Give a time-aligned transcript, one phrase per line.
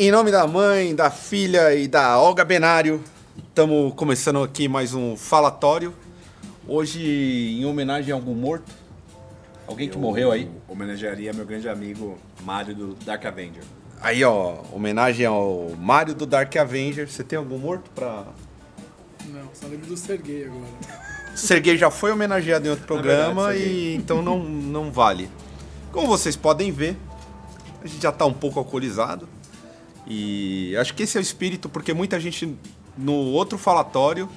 [0.00, 3.02] Em nome da mãe, da filha e da Olga Benário,
[3.48, 5.92] estamos começando aqui mais um falatório.
[6.68, 8.72] Hoje em homenagem a algum morto.
[9.66, 10.48] Alguém que Eu morreu aí.
[10.68, 13.64] Homenagearia meu grande amigo Mário do Dark Avenger.
[14.00, 17.10] Aí, ó, homenagem ao Mário do Dark Avenger.
[17.10, 18.22] Você tem algum morto pra.
[19.26, 21.02] Não, só lembro do Sergei agora.
[21.34, 25.28] Serguei já foi homenageado em outro programa verdade, e então não, não vale.
[25.90, 26.96] Como vocês podem ver,
[27.82, 29.28] a gente já tá um pouco alcoolizado.
[30.08, 32.56] E acho que esse é o espírito, porque muita gente
[32.96, 34.28] no outro falatório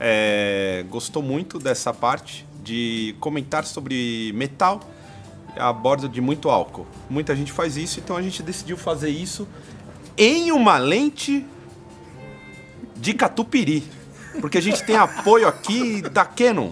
[0.00, 4.80] é, gostou muito dessa parte de comentar sobre metal
[5.56, 6.86] a bordo de muito álcool.
[7.08, 9.46] Muita gente faz isso, então a gente decidiu fazer isso
[10.16, 11.46] em uma lente
[12.96, 13.84] de catupiry.
[14.40, 16.70] Porque a gente tem apoio aqui da Canon.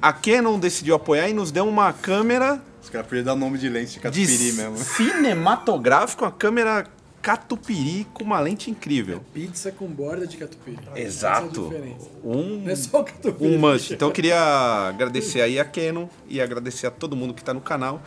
[0.00, 3.68] A Canon decidiu apoiar e nos deu uma câmera Os caras podiam dar nome de
[3.68, 4.76] lente de de catupiry mesmo.
[4.76, 6.86] cinematográfico, uma câmera
[7.22, 9.22] catupiry com uma lente incrível.
[9.32, 10.78] Pizza com borda de catupiry.
[10.96, 11.44] Exato.
[11.44, 12.10] É a diferença.
[12.24, 13.54] Um, Não é só o catupiry.
[13.54, 13.94] um must.
[13.94, 14.38] Então eu queria
[14.88, 18.02] agradecer aí a Canon e agradecer a todo mundo que está no canal.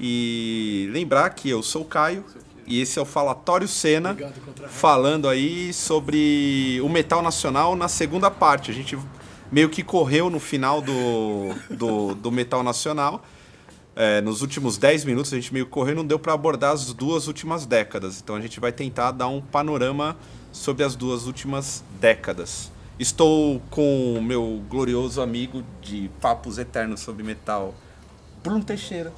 [0.00, 2.24] E lembrar que eu sou o Caio
[2.66, 3.68] e esse é o Falatório
[4.10, 8.70] Obrigado, contra falando aí sobre o metal nacional na segunda parte.
[8.70, 8.98] A gente
[9.50, 13.24] meio que correu no final do, do, do metal nacional.
[13.98, 17.26] É, nos últimos 10 minutos a gente meio correu não deu para abordar as duas
[17.26, 18.20] últimas décadas.
[18.20, 20.16] Então a gente vai tentar dar um panorama
[20.52, 22.70] sobre as duas últimas décadas.
[22.98, 27.74] Estou com o meu glorioso amigo de papos eternos sobre metal,
[28.44, 29.12] Bruno Teixeira.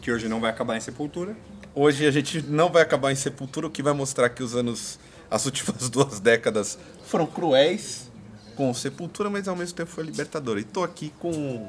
[0.00, 1.36] Que hoje não vai acabar em sepultura.
[1.74, 4.98] Hoje a gente não vai acabar em Sepultura, o que vai mostrar que os anos,
[5.30, 8.10] as últimas duas décadas foram cruéis
[8.54, 10.58] com Sepultura, mas ao mesmo tempo foi libertador.
[10.58, 11.66] E tô aqui com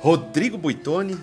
[0.00, 1.16] Rodrigo Buitoni,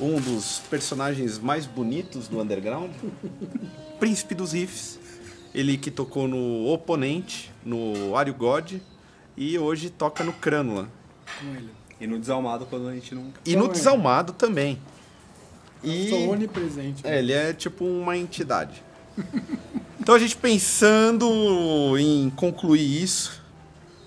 [0.00, 2.90] um dos personagens mais bonitos do underground,
[4.00, 4.98] príncipe dos riffs,
[5.54, 8.74] ele que tocou no Oponente, no Ario God
[9.36, 10.88] e hoje toca no Crânula.
[11.40, 11.70] Com ele.
[12.00, 13.32] E no desalmado quando a gente não.
[13.44, 13.68] E no é.
[13.68, 14.78] Desalmado também.
[15.82, 17.06] Eu sou onipresente.
[17.06, 18.82] É, ele é tipo uma entidade.
[19.98, 23.40] Então a gente pensando em concluir isso,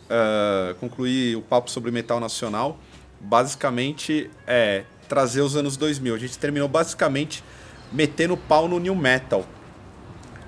[0.10, 2.80] eh, concluir o papo sobre metal nacional,
[3.20, 6.16] basicamente é trazer os anos 2000.
[6.16, 7.44] A gente terminou basicamente
[7.92, 9.46] metendo pau no new metal.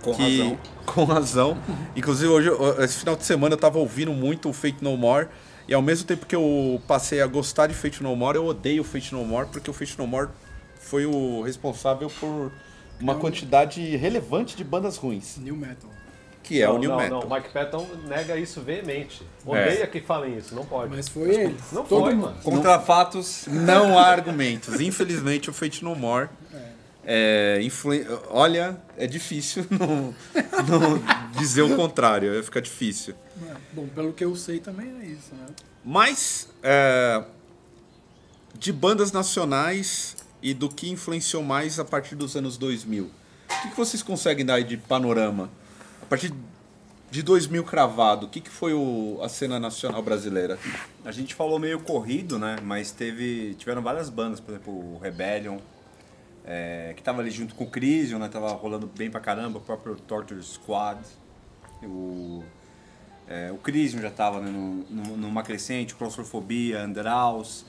[0.01, 0.59] Com que- razão.
[0.85, 1.57] Com razão.
[1.95, 2.49] Inclusive, hoje,
[2.79, 5.27] esse final de semana eu tava ouvindo muito o Fate No More.
[5.67, 8.81] E ao mesmo tempo que eu passei a gostar de Fate No More, eu odeio
[8.81, 10.29] o Fate No More, porque o Fate No More
[10.79, 12.51] foi o responsável por
[12.99, 15.37] uma quantidade relevante de bandas ruins.
[15.37, 15.89] New Metal.
[16.45, 17.19] Que é não, o New não, Metal.
[17.21, 19.23] Não, o Mike Patton nega isso veemente.
[19.45, 20.95] Odeia que falem isso, não pode.
[20.95, 21.57] Mas foi ele.
[21.71, 22.25] Não Todo foi, mundo.
[22.27, 22.37] mano.
[22.43, 23.45] Contra fatos.
[23.47, 24.79] Não há argumentos.
[24.79, 26.29] Infelizmente, o Fate No More.
[27.07, 30.13] É, influen- Olha, é difícil não,
[30.67, 31.01] não
[31.37, 33.13] dizer o contrário, vai ficar difícil.
[33.47, 35.45] É, Bom, pelo que eu sei também é isso, né?
[35.83, 37.23] Mas é,
[38.57, 43.03] de bandas nacionais e do que influenciou mais a partir dos anos 2000.
[43.05, 45.51] O que, que vocês conseguem dar aí de panorama?
[46.15, 46.33] Partir
[47.11, 50.57] de 2000 cravado, o que, que foi o- a cena nacional brasileira?
[51.03, 52.55] A gente falou meio corrido, né?
[52.63, 53.53] Mas teve.
[53.55, 55.57] Tiveram várias bandas, por exemplo, o Rebellion.
[56.47, 58.29] é, que tava ali junto com o Crisium, né?
[58.29, 60.99] Tava rolando bem pra caramba, o próprio Torture Squad.
[61.83, 62.43] O,
[63.27, 67.65] é, o Crisium já tava né, no- no- numa crescente, Claustrofobia, Underhouse.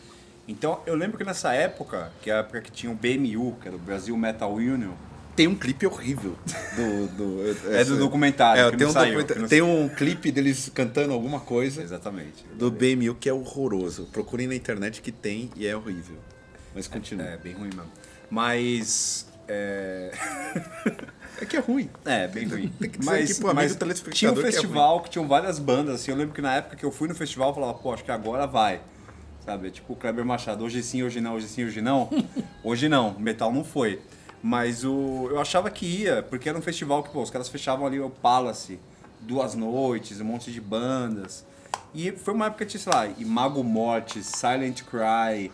[0.46, 3.66] Então eu lembro que nessa época, que é a época que tinha o BMU, que
[3.66, 4.92] era o Brasil Metal Union,
[5.36, 6.34] Tem um clipe horrível
[6.74, 7.06] do.
[7.08, 11.40] do é do documentário, É, tem, um saiu, não tem um clipe deles cantando alguma
[11.40, 12.44] coisa Exatamente.
[12.54, 14.08] do BMU que é horroroso.
[14.10, 16.16] Procurem na internet que tem e é horrível.
[16.74, 17.26] Mas continua.
[17.26, 17.92] É, bem ruim mesmo.
[18.30, 19.26] Mas.
[19.46, 20.10] É,
[21.40, 21.90] É que é ruim.
[22.04, 22.68] é bem ruim.
[22.80, 25.58] Tem que dizer aqui pro amigo telespectador tinha um que é festival que, tinham várias
[25.58, 25.96] bandas.
[25.96, 28.04] Assim, eu lembro que na época que eu fui no festival, eu falava, pô, acho
[28.04, 28.80] que agora vai.
[29.44, 29.70] Sabe?
[29.70, 32.08] Tipo o Kleber Machado, hoje sim, hoje não, hoje sim, hoje não.
[32.64, 34.00] hoje não, metal não foi.
[34.42, 37.86] Mas o, eu achava que ia, porque era um festival que, pô, os caras fechavam
[37.86, 38.78] ali o Palace,
[39.20, 41.44] duas noites, um monte de bandas.
[41.94, 45.50] E foi uma época que, sei lá, Imago Morte, Silent Cry,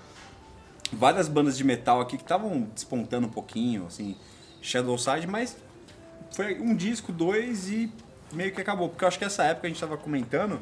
[0.92, 4.16] várias bandas de metal aqui que estavam despontando um pouquinho, assim,
[4.60, 5.56] Shadowside, mas
[6.32, 7.92] foi um disco, dois e
[8.32, 8.88] meio que acabou.
[8.88, 10.60] Porque eu acho que essa época a gente tava comentando,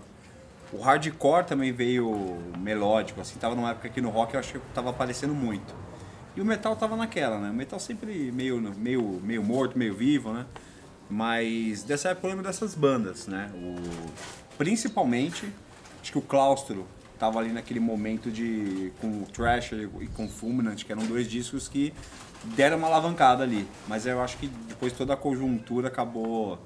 [0.73, 4.61] o hardcore também veio melódico, assim, tava numa época que no rock eu acho que
[4.75, 5.75] tava aparecendo muito.
[6.37, 7.51] E o metal tava naquela, né?
[7.51, 10.47] O metal sempre meio, meio, meio morto, meio vivo, né?
[11.09, 13.51] Mas dessa época eu lembro dessas bandas, né?
[13.55, 13.77] O,
[14.57, 15.53] principalmente,
[16.01, 16.87] acho que o Claustro
[17.19, 18.93] tava ali naquele momento de.
[19.01, 21.93] com o Thrasher e com o Fulminant, que eram dois discos que
[22.57, 23.67] deram uma alavancada ali.
[23.89, 26.59] Mas eu acho que depois toda a conjuntura acabou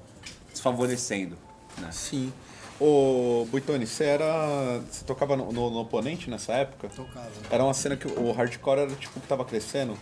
[0.51, 1.35] desfavorecendo.
[1.77, 1.89] Né?
[1.91, 2.31] Sim.
[2.79, 4.81] Ô, Buitoni, você era.
[4.91, 6.89] Você tocava no, no- no oponente nessa época?
[6.89, 7.29] Tocava.
[7.49, 9.97] Era uma cena que o hardcore era tipo que tava crescendo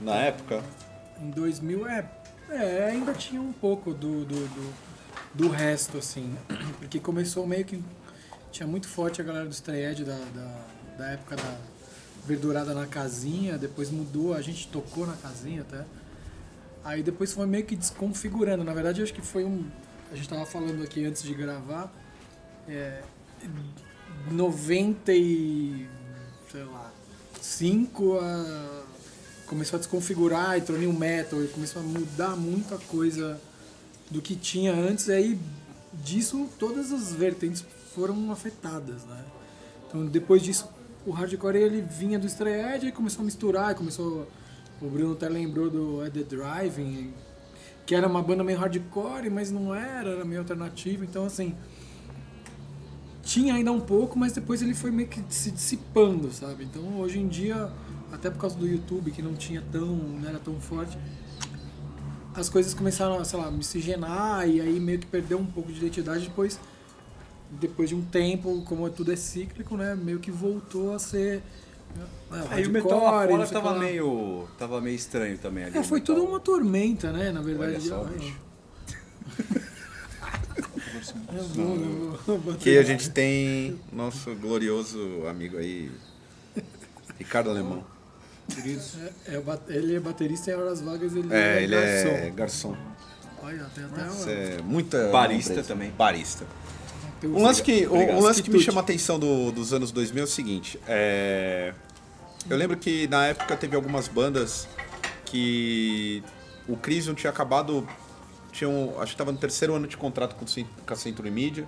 [0.00, 0.62] na época.
[1.20, 2.10] Em 2000, é,
[2.50, 4.74] é, ainda tinha um pouco do, do, do,
[5.34, 6.36] do resto, assim.
[6.78, 7.82] Porque começou meio que.
[8.50, 10.54] Tinha muito forte a galera do Strayed da, da,
[10.98, 11.56] da época da
[12.26, 15.84] verdurada na casinha, depois mudou, a gente tocou na casinha até.
[16.84, 18.62] Aí depois foi meio que desconfigurando.
[18.62, 19.64] Na verdade, eu acho que foi um.
[20.12, 21.90] A gente tava falando aqui antes de gravar.
[22.68, 23.02] É,
[24.30, 25.88] 90 e.
[26.50, 26.92] sei lá.
[27.40, 28.82] 5 a.
[29.46, 33.40] Começou a desconfigurar, entrou new metal, e começou a mudar muita coisa
[34.10, 35.38] do que tinha antes, e aí
[35.92, 39.24] disso todas as vertentes foram afetadas, né?
[39.88, 40.68] Então depois disso
[41.06, 44.26] o hardcore ele vinha do Strayed e começou a misturar, começou
[44.80, 47.12] o Bruno até lembrou do The Driving,
[47.86, 51.54] que era uma banda meio hardcore, mas não era, era meio alternativo, então assim,
[53.22, 56.64] tinha ainda um pouco, mas depois ele foi meio que se dissipando, sabe?
[56.64, 57.70] Então hoje em dia,
[58.12, 60.98] até por causa do YouTube, que não tinha tão, não era tão forte,
[62.34, 65.78] as coisas começaram a, sei lá, miscigenar e aí meio que perdeu um pouco de
[65.78, 66.58] identidade depois
[67.60, 71.42] depois de um tempo, como tudo é cíclico, né, meio que voltou a ser
[72.30, 73.78] né, Aí o metal lá fora tava lá.
[73.78, 74.48] meio.
[74.58, 75.78] tava meio estranho também ali.
[75.78, 76.16] É, foi metal.
[76.16, 77.72] tudo uma tormenta, né, na verdade.
[77.72, 78.36] Olha só, bicho.
[82.26, 85.90] vou bater Que a gente tem nosso glorioso amigo aí,
[87.18, 87.84] Ricardo Alemão.
[89.26, 92.08] É, é ele é baterista em horas vagas, ele É, ele garçom.
[92.08, 92.76] é garçom.
[93.42, 95.08] Olha, tem até Isso uma, é muita.
[95.10, 95.90] Barista também.
[95.90, 96.44] Barista.
[97.24, 98.16] Um lance que, Obrigado.
[98.16, 100.78] um lance que me chama a atenção do- dos anos 2000 é o seguinte.
[100.86, 101.72] é,
[102.48, 104.66] Eu lembro que na época teve algumas bandas
[105.24, 106.22] que
[106.68, 107.86] o Crisium tinha acabado.
[108.50, 111.66] Tinha um- acho que estava no terceiro ano de contrato com, com a Century Media.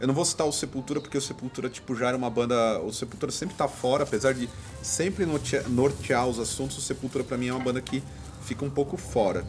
[0.00, 2.80] Eu não vou citar o Sepultura, porque o Sepultura tipo, já era uma banda.
[2.80, 4.48] O Sepultura sempre tá fora, apesar de
[4.82, 8.02] sempre norte- nortear os assuntos, o Sepultura pra mim é uma banda que
[8.44, 9.44] fica um pouco fora.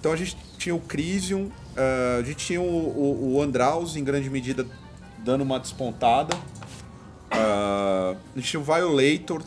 [0.00, 4.04] Então a gente tinha o Crisium, eh, a gente tinha o, o, o Andraus em
[4.04, 4.66] grande medida
[5.18, 6.36] dando uma despontada.
[7.30, 9.42] Ah, a gente tinha o Violator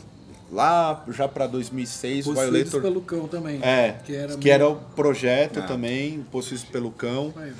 [0.50, 2.82] lá já pra 2006, o Possuídos Violator.
[2.82, 3.60] pelo cão também.
[3.62, 5.62] É, que era, que era meio- o projeto Ah.
[5.62, 7.32] também, Possuídos pelo Cão.
[7.36, 7.52] Aí,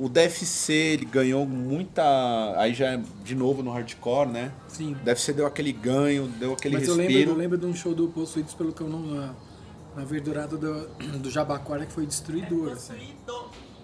[0.00, 2.02] O DFC ele ganhou muita.
[2.56, 4.52] Aí já é de novo no hardcore, né?
[4.68, 4.92] Sim.
[4.92, 7.30] O DFC deu aquele ganho, deu aquele Mas eu lembro, respiro.
[7.32, 9.34] eu lembro de um show do Possuídos pelo Cão na,
[9.96, 10.88] na verdurada do,
[11.18, 12.72] do Jabaquara que foi destruidor.
[12.72, 13.14] Assim.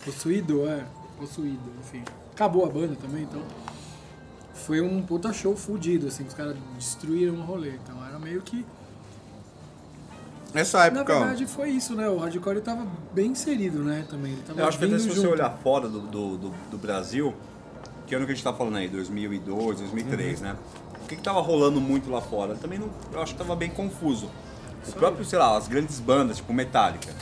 [0.04, 0.84] Possuído, é.
[1.18, 2.02] Possuído, enfim.
[2.32, 3.42] Acabou a banda também, então.
[4.52, 7.70] Foi um puta show fudido, assim, os caras destruíram o rolê.
[7.82, 8.64] Então era meio que.
[10.52, 11.18] Nessa Na época.
[11.18, 12.08] verdade foi isso, né?
[12.08, 14.06] O hardcore tava bem inserido, né?
[14.08, 14.32] Também.
[14.32, 15.30] Ele tava Eu acho que até se você junto.
[15.32, 17.34] olhar fora do, do, do, do Brasil,
[18.06, 20.46] que ano que a gente tá falando aí, 2002, 2003, Uhum.
[20.46, 20.56] né?
[21.02, 22.54] O que que tava rolando muito lá fora?
[22.54, 24.30] Também não, eu acho que tava bem confuso.
[24.88, 27.12] O próprio, sei lá, as grandes bandas, tipo Metallica.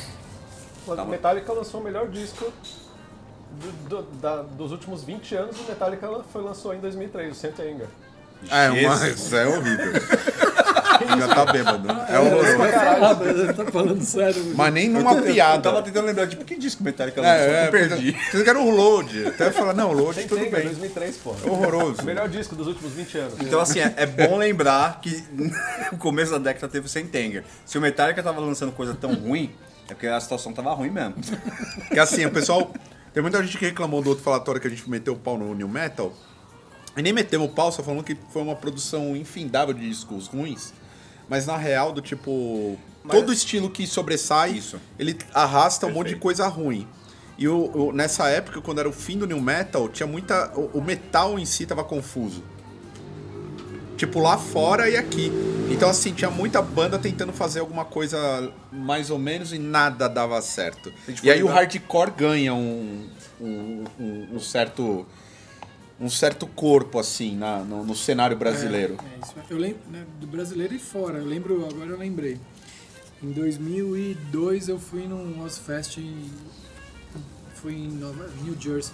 [0.86, 2.52] O Tava- Metallica lançou o melhor disco
[3.52, 5.58] do- do- da- dos últimos 20 anos.
[5.60, 7.86] O Metallica foi, lançou em 2003, o Saint Anger.
[8.50, 9.92] É, uma, isso é horrível.
[11.18, 11.88] Já tá bêbado.
[12.08, 12.62] É horroroso.
[12.62, 14.52] Ah, mas ele tá falando sério.
[14.54, 15.56] Mas nem numa eu- piada.
[15.58, 17.36] Eu tava tentando lembrar, tipo, que disco Metallica lançou?
[17.36, 18.12] É, é, eu perdi.
[18.30, 19.26] Vocês querem o load.
[19.26, 20.64] Até falar, não, o load Saint tudo Anger, bem.
[20.64, 21.34] 2003, pô.
[21.44, 22.02] Horroroso.
[22.02, 23.34] O melhor disco dos últimos 20 anos.
[23.40, 25.22] Então, assim, é, é bom lembrar que
[25.92, 27.44] no começo da década teve o Sentenger.
[27.64, 29.50] Se o Metallica tava lançando coisa tão ruim,
[29.88, 31.14] é porque a situação tava ruim mesmo.
[31.90, 32.72] Que assim, o pessoal.
[33.12, 35.54] Tem muita gente que reclamou do outro falatório que a gente meteu o pau no
[35.54, 36.12] New Metal.
[36.96, 40.72] E nem metemos o pau, só falando que foi uma produção infindável de discos ruins.
[41.32, 42.78] Mas na real, do tipo.
[43.10, 44.78] Todo estilo que sobressai, Isso.
[44.98, 46.20] ele arrasta um monte de Perfeito.
[46.22, 46.86] coisa ruim.
[47.38, 50.52] E o, o- nessa época, quando era o fim do New Metal, tinha muita.
[50.54, 52.44] O, o metal em si tava confuso.
[53.96, 55.32] Tipo, lá fora e aqui.
[55.70, 60.40] Então, assim, tinha muita banda tentando fazer alguma coisa mais ou menos e nada dava
[60.42, 60.92] certo.
[61.22, 63.08] E aí o hardcore ganha um,
[63.40, 65.06] um, um- um certo
[66.02, 68.96] um certo corpo, assim, na, no, no cenário brasileiro.
[69.00, 69.34] É, isso.
[69.48, 71.18] Eu lembro, né, do brasileiro e fora.
[71.18, 72.38] Eu lembro, agora eu lembrei.
[73.22, 76.28] Em 2002 eu fui num Ozfest em,
[77.54, 78.92] fui em Nova, New Jersey.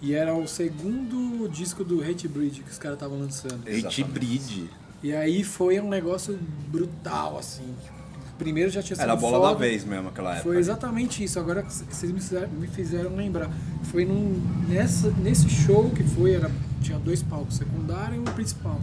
[0.00, 3.62] E era o segundo disco do Hate Breed que os caras estavam lançando.
[3.68, 4.70] Hate Breed.
[5.02, 6.38] E aí foi um negócio
[6.68, 7.74] brutal, assim.
[8.38, 9.52] Primeiro já tinha sido Era a bola foda.
[9.52, 10.44] da vez mesmo, aquela época.
[10.44, 11.38] Foi exatamente isso.
[11.38, 13.50] Agora que vocês me fizeram, me fizeram lembrar.
[13.84, 16.50] Foi num, nessa, nesse show que foi, era,
[16.80, 18.80] tinha dois palcos, secundário e um principal.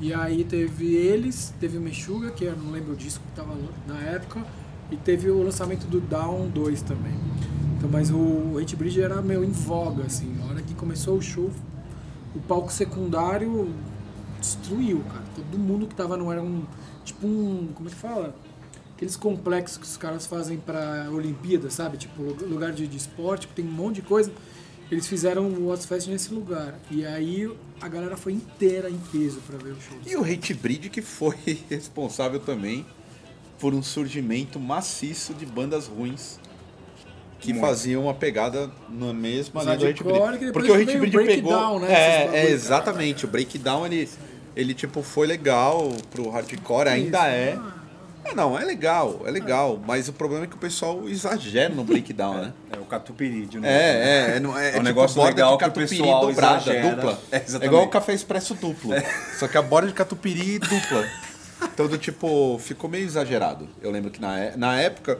[0.00, 3.54] E aí teve eles, teve o Meshuga, que eu não lembro o disco que tava
[3.86, 4.44] na época,
[4.90, 7.14] e teve o lançamento do Down 2 também.
[7.78, 10.34] Então, mas o Hate Bridge era meio em voga, assim.
[10.38, 11.50] Na hora que começou o show,
[12.34, 13.72] o palco secundário
[14.40, 15.22] destruiu, cara.
[15.36, 16.64] Todo mundo que tava não era um.
[17.04, 17.68] Tipo um.
[17.74, 18.34] Como é que fala?
[19.02, 21.96] Aqueles complexos que os caras fazem pra Olimpíada, sabe?
[21.98, 24.30] Tipo, lu- lugar de, de esporte, que tem um monte de coisa.
[24.92, 26.78] Eles fizeram o Ozfest nesse lugar.
[26.88, 29.98] E aí a galera foi inteira em peso pra ver o show.
[30.06, 31.34] E o Hate Breed que foi
[31.68, 32.86] responsável também
[33.58, 36.38] por um surgimento maciço de bandas ruins
[37.40, 37.66] que Muito.
[37.66, 40.52] faziam uma pegada na mesma linha do Hate hardcore, Breed.
[40.52, 41.80] Porque o Hate Breed pegou.
[41.80, 43.24] né, É, é, exatamente.
[43.24, 44.08] O breakdown ele,
[44.54, 47.58] ele tipo foi legal pro hardcore, ainda é.
[48.32, 49.80] É, não, é legal, é legal.
[49.86, 52.52] Mas o problema é que o pessoal exagera no breakdown, né?
[52.70, 53.66] É o catupiry de novo.
[53.68, 56.26] É, é, é, não- é, É um tipo negócio borda legal de que o pessoal
[56.26, 56.94] dobrada, exagera.
[56.96, 57.18] dupla.
[57.30, 58.92] É, É, igual o café expresso duplo.
[59.38, 61.06] Só que a borda de catupiry dupla.
[61.72, 63.68] Então, do tipo, ficou meio exagerado.
[63.80, 65.18] Eu lembro que na, é- na época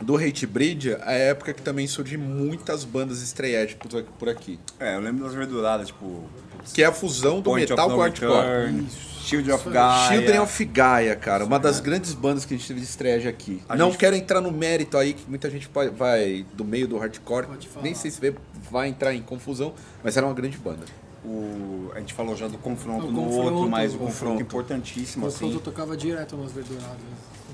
[0.00, 3.76] do Hate Breed, a época que também surgiram muitas bandas estreantes
[4.18, 4.58] por, aqui.
[4.78, 6.24] É, eu lembro das verduradas, tipo.
[6.72, 8.30] Que é a fusão do Point metal com hardcore.
[8.32, 8.86] Return,
[9.22, 10.08] Shield of Gaia.
[10.08, 11.44] Children of Gaia, cara.
[11.44, 13.62] Uma das grandes bandas que a gente teve de estreia aqui.
[13.68, 16.96] A Não gente- quero entrar no mérito aí, que muita gente vai, do meio do
[16.98, 17.46] hardcore.
[17.82, 18.34] Nem sei se vê-
[18.70, 20.84] vai entrar em confusão, mas era uma grande banda.
[21.24, 24.42] O, a gente falou já do confronto O no confronto, outro, mas o confronto, confronto.
[24.42, 25.38] importantíssimo, O assim.
[25.38, 26.96] Frodo tocava direto nas verduradas.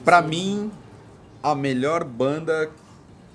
[0.05, 0.71] Pra mim,
[1.43, 2.71] a melhor banda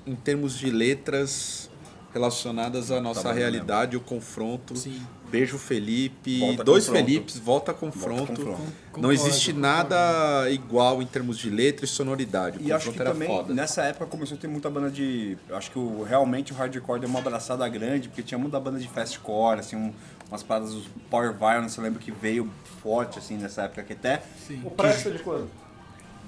[0.08, 1.70] em termos de letras
[2.14, 4.76] relacionadas à nossa realidade, o confronto.
[4.76, 5.02] Sim.
[5.32, 7.06] Beijo Felipe, Volta dois confronto.
[7.06, 8.18] Felipes, volta confronto.
[8.18, 8.74] Volta confronto.
[8.92, 12.58] Com- Não existe nada igual em termos de letra e sonoridade.
[12.58, 13.54] O E acho confronto que era também, foda.
[13.54, 15.38] nessa época, começou a ter muita banda de...
[15.48, 18.78] eu Acho que o, realmente o hardcore deu uma abraçada grande, porque tinha muita banda
[18.80, 19.94] de fastcore, assim, um-
[20.30, 22.50] umas paradas, os Power Violence, eu lembro que veio
[22.84, 24.22] forte, assim, nessa época, que até...
[24.48, 24.62] Sim.
[24.66, 25.50] O Presto é de quando?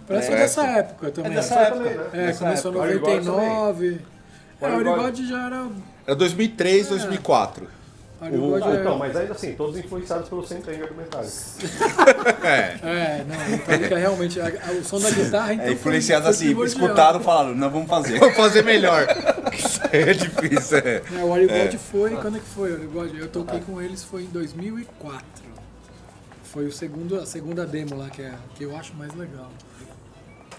[0.07, 1.31] Parece É, dessa época também.
[1.31, 1.79] É dessa Essa época.
[1.83, 2.09] também, né?
[2.13, 3.09] É, Dessa começou em época.
[3.09, 4.01] Origod 99.
[4.61, 4.89] É, o Origod.
[4.99, 5.67] Origod já era.
[6.05, 7.67] Era 2003, 2004.
[8.31, 11.33] O Ah, é- então, mas ainda assim, todos influenciados pelo Sentenger do Metallica.
[12.43, 12.77] É.
[12.83, 14.39] É, não, Metallica realmente.
[14.39, 15.65] a- a- o som da guitarra então.
[15.65, 18.19] É influenciado foi- foi assim, escutaram e falaram, não, vamos fazer.
[18.19, 19.05] Vou fazer melhor.
[19.53, 21.01] Isso é difícil, é.
[21.19, 22.15] É, o Origod foi.
[22.17, 23.19] Quando é que foi o Origod?
[23.19, 25.23] Eu toquei com eles foi em 2004.
[26.43, 29.49] Foi o segundo, a segunda demo lá, que, é, que eu acho mais legal.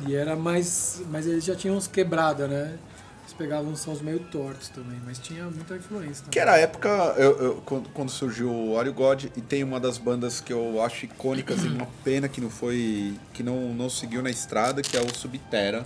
[0.06, 1.00] E era mais.
[1.10, 2.72] Mas eles já tinham uns quebrada, né?
[3.36, 6.30] Pegavam uns sons meio tortos também, mas tinha muita influência também.
[6.30, 9.80] Que era a época, eu- eu- quando, quando surgiu o Oreo God, e tem uma
[9.80, 13.14] das bandas que eu acho icônicas e uma pena que não foi.
[13.32, 15.84] que não, não seguiu na estrada, que é o Subterra.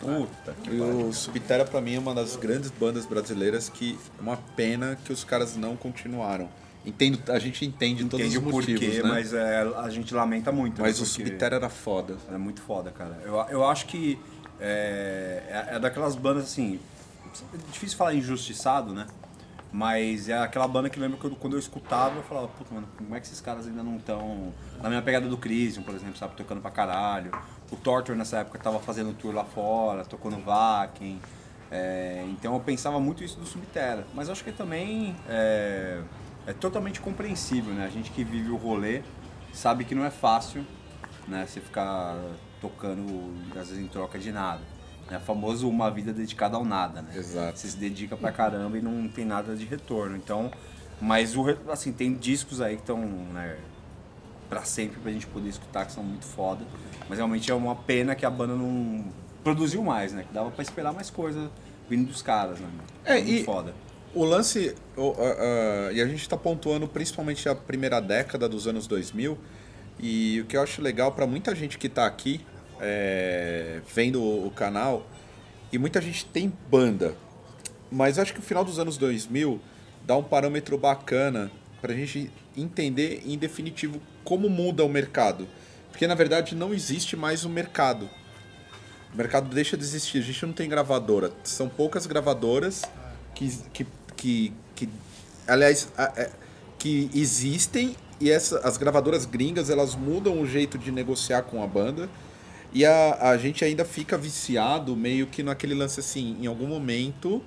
[0.00, 4.20] Puta que E o Subterra pra mim é uma das grandes bandas brasileiras que é
[4.20, 6.48] uma pena que os caras não continuaram.
[6.84, 9.08] Entendo, a gente entende todos Entende os o motivos, porquê, né?
[9.08, 10.82] mas é, a gente lamenta muito.
[10.82, 12.16] Mas né, o Subterra era foda.
[12.32, 13.20] É muito foda, cara.
[13.24, 14.18] Eu, eu acho que
[14.62, 16.78] é, é, é daquelas bandas assim.
[17.52, 19.06] É difícil falar injustiçado, né?
[19.72, 23.14] Mas é aquela banda que lembra eu- quando eu escutava, eu falava, puta, mano, como
[23.16, 24.52] é que esses caras ainda não estão
[24.82, 26.36] na minha pegada do Crisium, por exemplo, sabe?
[26.36, 27.32] Tocando pra caralho.
[27.70, 31.18] O Torture nessa época tava fazendo tour lá fora, tocou no Vakin.
[31.70, 34.04] É, então eu pensava muito isso do Subterra.
[34.12, 36.02] Mas acho que também é,
[36.46, 37.86] é totalmente compreensível, né?
[37.86, 39.00] A gente que vive o rolê
[39.54, 40.66] sabe que não é fácil,
[41.26, 41.46] né?
[41.46, 42.14] Você ficar
[42.62, 44.60] tocando, às vezes, em troca de nada.
[45.10, 47.10] É famoso uma vida dedicada ao nada, né?
[47.14, 47.58] Exato.
[47.58, 50.16] Você se dedica pra caramba e não tem nada de retorno.
[50.16, 50.50] Então,
[51.00, 53.58] mas o assim, tem discos aí que estão, né,
[54.48, 56.64] pra sempre pra gente poder escutar, que são muito foda.
[57.08, 59.04] Mas realmente é uma pena que a banda não
[59.42, 60.24] produziu mais, né?
[60.26, 61.50] Que dava pra esperar mais coisa
[61.90, 62.68] vindo dos caras, né?
[63.04, 63.74] É, muito e- foda.
[64.14, 68.66] O lance, o- a- a- e a gente está pontuando principalmente a primeira década dos
[68.66, 69.36] anos 2000,
[69.98, 72.40] e o que eu acho legal para muita gente que está aqui
[72.82, 75.06] é, vendo o, canal,
[75.72, 77.14] e muita gente tem banda,
[77.90, 79.60] mas acho que o final dos anos 2000
[80.04, 85.46] dá um parâmetro bacana para a gente entender em definitivo como muda o mercado.
[85.90, 88.10] Porque na verdade não existe mais o mercado.
[89.12, 91.30] O mercado deixa de existir, a gente não tem gravadora.
[91.44, 92.82] São poucas gravadoras
[93.34, 93.86] que, que,
[94.16, 94.88] que, que
[95.46, 96.30] aliás, é,
[96.78, 101.66] que existem e essa, as gravadoras gringas elas mudam o jeito de negociar com a
[101.66, 102.08] banda
[102.74, 107.42] e a, a gente ainda fica viciado meio que naquele lance assim, em algum momento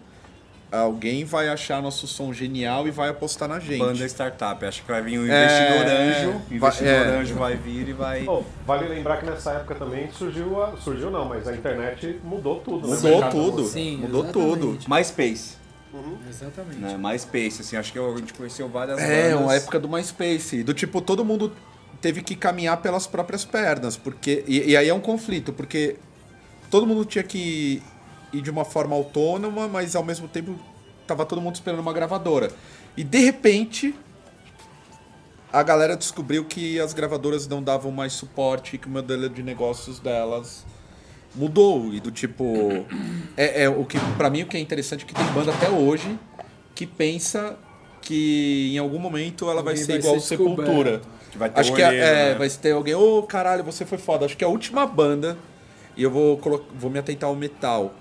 [0.72, 3.80] alguém vai achar nosso som genial e vai apostar na gente.
[3.80, 4.66] Banda startup.
[4.66, 6.30] Acho que vai vir um É, investidor anjo.
[6.30, 7.08] O vai- investidor é.
[7.20, 8.24] anjo vai vir e vai.
[8.24, 12.60] Bom, vale lembrar que nessa época também surgiu a, surgiu não, mas a internet mudou
[12.60, 12.88] tudo.
[12.90, 12.96] né?
[12.98, 13.66] Mudou tudo.
[13.66, 14.90] Sim, Mudou exatamente.
[14.90, 15.66] MySpace.
[16.30, 16.78] Exatamente.
[16.80, 16.98] Né?
[17.00, 19.42] MySpace, assim, acho que a gente conheceu várias É, bandas.
[19.46, 20.62] uma época do MySpace.
[20.62, 21.54] Do tipo, todo mundo
[22.06, 23.98] teve que caminhar pelas próprias pernas.
[23.98, 25.96] porque E, e aí é um conflito, porque
[26.70, 27.82] todo mundo tinha que
[28.32, 30.54] ir de uma forma autônoma, mas ao mesmo tempo
[31.08, 32.52] tava todo mundo esperando uma gravadora.
[32.96, 33.96] E de repente.
[35.52, 40.00] A galera descobriu que as gravadoras não davam mais suporte, que o modelo de negócios
[40.00, 40.64] delas
[41.34, 41.92] mudou.
[41.92, 42.86] E do tipo.
[43.36, 45.70] É, é o que para mim o que é interessante é que tem banda até
[45.70, 46.20] hoje
[46.76, 47.58] que pensa
[48.00, 50.68] que em algum momento ela vai Alguém ser vai igual ser Sepultura.
[50.68, 51.16] descoberto.
[51.36, 52.36] Que vai ter Acho um que é, olheiro, é, né?
[52.36, 54.26] vai ter alguém, ô caralho, você foi foda.
[54.26, 55.38] Acho que a última banda,
[55.98, 56.40] e eu vou,
[56.74, 57.94] vou me atentar ao metal,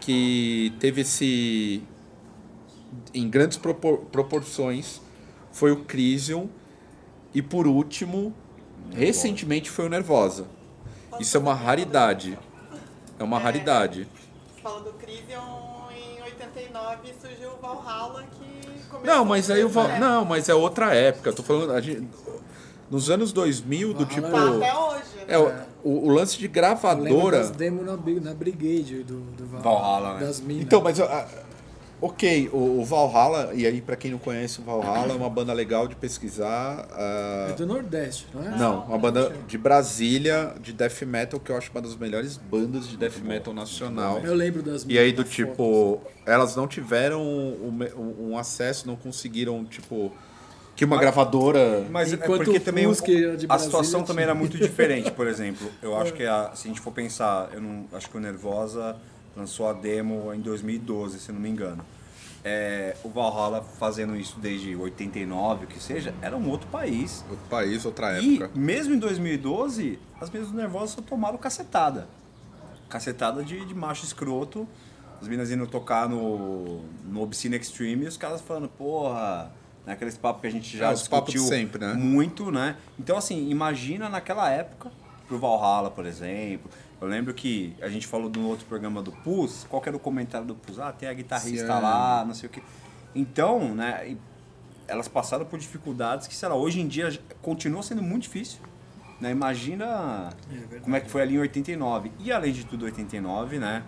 [0.00, 1.80] que teve esse.
[3.14, 5.00] em grandes propor- proporções,
[5.52, 6.48] foi o Crisium.
[7.32, 8.34] E por último,
[8.92, 10.46] recentemente foi o Nervosa.
[11.20, 12.36] Isso é uma raridade.
[13.16, 14.08] É uma raridade.
[14.60, 19.88] Fala do Crisium, em 89 surgiu o Valhalla que começou Não, mas aí o Val...
[19.88, 19.98] é.
[20.00, 21.30] Não, mas é outra época.
[21.30, 21.70] Eu tô falando.
[21.72, 22.08] a gente-
[22.92, 24.28] Nos anos 2000, do tipo.
[24.30, 25.02] Tá até hoje?
[25.26, 25.50] É, o,
[25.82, 27.38] o- o lance de gravadora.
[27.38, 30.26] das demos na, na Brigade do, do Val- Valhalla, né?
[30.26, 30.62] Das minas.
[30.62, 31.00] Então, mas.
[31.00, 31.26] ah,
[32.02, 35.52] ok, o, o Valhalla, e aí pra quem não conhece o Valhalla, é uma banda
[35.54, 36.86] legal de pesquisar.
[36.92, 38.58] ah, É do Nordeste, não é?
[38.58, 42.86] não, uma banda de Brasília, de death metal, que eu acho uma das melhores bandas
[42.88, 44.20] de death metal nacional.
[44.22, 46.12] Eu lembro das E aí, do tipo, fotos.
[46.26, 50.12] elas não tiveram um, um- um acesso, não conseguiram, tipo.
[50.74, 51.86] Que uma gravadora.
[51.90, 52.92] Mas é porque também o-
[53.48, 55.70] a situação também era muito diferente, por exemplo.
[55.82, 58.96] Eu acho que a- se a gente for pensar, eu não acho que o Nervosa
[59.36, 61.84] lançou a demo em 2012, se não me engano.
[62.44, 67.24] É, o Valhalla fazendo isso desde 89, o que seja, era um outro país.
[67.30, 68.58] Outro país, outra E época.
[68.58, 72.08] mesmo em 2012, as mesmas nervosas só tomaram cacetada.
[72.88, 74.66] Cacetada de, de macho escroto.
[75.20, 79.52] As meninas indo tocar no, no Obscene Extreme e os caras falando, porra,
[79.86, 81.94] naqueles papos que a gente já É, discutiu sempre, né?
[81.94, 82.76] muito, né?
[82.98, 84.90] Então, assim, imagina naquela época,
[85.26, 86.70] pro Valhalla, por exemplo.
[87.00, 90.00] Eu lembro que a gente falou no outro programa do Pus, qual que era o
[90.00, 90.78] comentário do Pus?
[90.78, 91.82] Ah, tem a guitarrista Ciano.
[91.82, 92.62] lá, não sei o quê.
[93.14, 94.16] Então, né,
[94.86, 98.60] elas passaram por dificuldades que, sei lá, hoje em dia continua sendo muito difícil.
[99.20, 99.30] Né?
[99.30, 100.82] Imagina verdade.
[100.82, 102.12] como é que foi ali em 89.
[102.20, 103.82] E além de tudo, 89, né?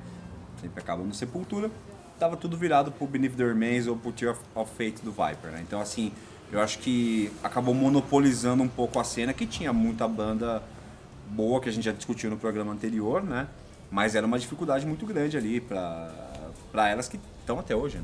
[0.61, 1.71] Sempre acaba no Sepultura.
[2.19, 5.51] Tava tudo virado pro Beneath the Remains ou pro Tear of, of Fate do Viper,
[5.51, 5.61] né?
[5.67, 6.13] Então, assim,
[6.53, 10.63] eu acho que acabou monopolizando um pouco a cena, que tinha muita banda
[11.29, 13.49] boa, que a gente já discutiu no programa anterior, né?
[13.91, 16.11] Mas era uma dificuldade muito grande ali pra,
[16.71, 18.03] pra elas que estão até hoje, né?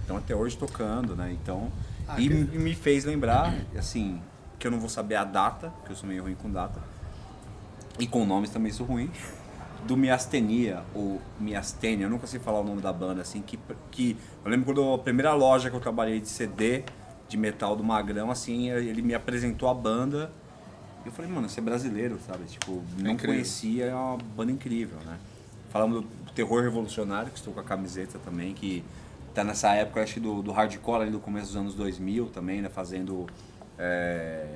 [0.00, 1.36] Estão até hoje tocando, né?
[1.40, 1.70] Então,
[2.08, 4.20] Ah, e que- me me fez lembrar, assim,
[4.58, 6.80] que eu não vou saber a data, que eu sou meio ruim com data.
[7.98, 9.10] E com nomes também sou ruim.
[9.86, 13.58] Do Miastenia, ou Miastenia, eu nunca sei falar o nome da banda, assim, que,
[13.90, 16.84] que eu lembro quando a primeira loja que eu trabalhei de CD,
[17.28, 20.30] de metal do Magrão, assim, ele me apresentou a banda.
[21.04, 22.44] E eu falei, mano, você é brasileiro, sabe?
[22.44, 23.34] Tipo, não incrível.
[23.34, 25.18] conhecia, é uma banda incrível, né?
[25.70, 28.84] Falamos do Terror Revolucionário, que estou com a camiseta também, que
[29.34, 32.62] tá nessa época, acho que do, do hardcore ali do começo dos anos 2000 também,
[32.62, 32.68] né?
[32.68, 33.26] Fazendo.
[33.78, 34.46] é,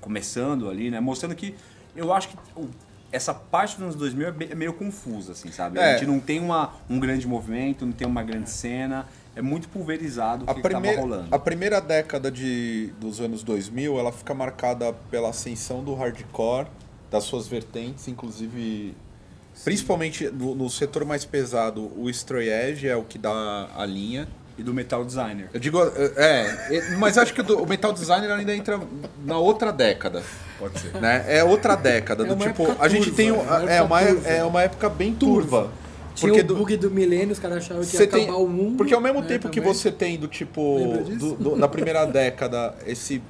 [0.00, 1.00] começando ali, né?
[1.00, 1.54] Mostrando que
[1.94, 2.68] eu acho que o-
[3.12, 5.78] essa parte dos anos 2000 é, é meio confusa, assim, sabe?
[5.78, 5.98] A É.
[5.98, 10.44] gente não tem uma, um grande movimento, não tem uma grande cena, é muito pulverizado
[10.44, 11.28] o A que, estava rolando.
[11.34, 16.66] a primeira década de, dos anos 2000, ela fica marcada pela ascensão do hardcore,
[17.10, 18.94] das suas vertentes, inclusive,
[19.64, 24.28] principalmente no, no setor mais pesado, o Stray Edge é o que dá a linha.
[24.58, 25.48] E do Metal Designer.
[25.52, 25.78] Eu digo,
[26.16, 28.80] é, é, mas acho que o, do- o Metal Designer ainda entra
[29.24, 30.22] na outra década.
[30.58, 30.94] Pode ser.
[30.94, 31.24] Né?
[31.28, 32.24] É outra década.
[32.24, 33.28] É do uma tipo, época a gente turva, tem.
[33.28, 34.28] é um- uma é, época uma, turva.
[34.28, 35.70] é uma época bem turva.
[36.14, 38.48] Tinha Porque o do- bug do milênio, os caras achavam que ia tem, acabar o
[38.48, 38.78] mundo.
[38.78, 39.74] porque ao mesmo né, tempo que também.
[39.74, 40.78] você tem do tipo
[41.18, 43.20] do, do- da primeira década esse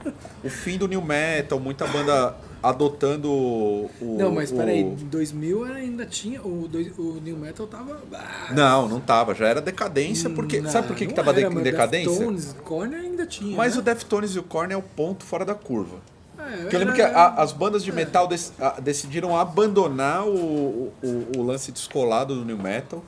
[0.45, 2.37] o fim do new metal, muita banda
[2.70, 6.40] adotando o Não, mas o- peraí, em 2000 ainda tinha.
[6.42, 8.00] O, o New Metal tava.
[8.12, 11.40] ah, Não, não tava, já era decadência, porque não, sabe por que, que tava de-
[11.40, 12.11] era, em mas decadência?
[12.11, 13.57] Deftones, Korn ainda tinha.
[13.57, 13.81] Mas né?
[13.81, 15.96] o Deftones e o Korn é o ponto fora da curva.
[16.38, 20.92] É, Porque eu lembro que a- as bandas de metal dec- a- decidiram abandonar o,
[21.02, 23.02] o- o lance descolado do new metal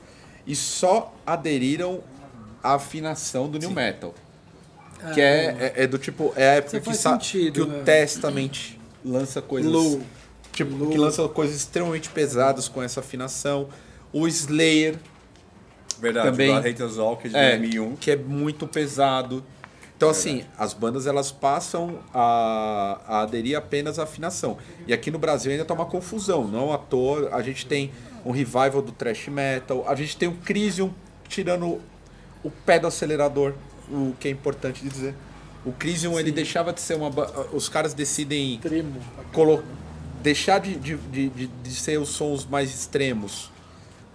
[0.47, 1.99] e só aderiram
[2.63, 4.13] à afinação do new metal.
[5.01, 7.83] Ah, Que é, é, é do tipo, é a época que, sentido, que o né?
[7.85, 9.71] Testament lança coisas.
[9.71, 10.01] Low.
[10.53, 10.89] Tipo, Low.
[10.89, 13.69] que lança coisas extremamente pesadas com essa afinação.
[14.11, 14.97] O Slayer
[15.99, 16.49] Verdade, Também.
[16.51, 17.95] o God Hate Us All, que é de É, 2001.
[17.97, 19.43] que é muito pesado.
[19.97, 24.57] Então, assim, as bandas elas passam a, a aderir apenas à afinação.
[24.87, 26.47] E aqui no Brasil ainda tá uma confusão.
[26.47, 27.91] Não à toa, a gente tem
[28.25, 30.93] um revival do thrash metal, a gente tem o Crisium
[31.27, 31.81] tirando
[32.43, 33.53] o pé do acelerador,
[33.91, 35.13] o que é importante dizer.
[35.65, 37.09] O Crisium, ele deixava de ser uma.
[37.53, 38.95] Os caras decidem Extremo.
[39.33, 39.63] colo-
[40.23, 43.51] deixar de, de, de, de- ser os sons mais extremos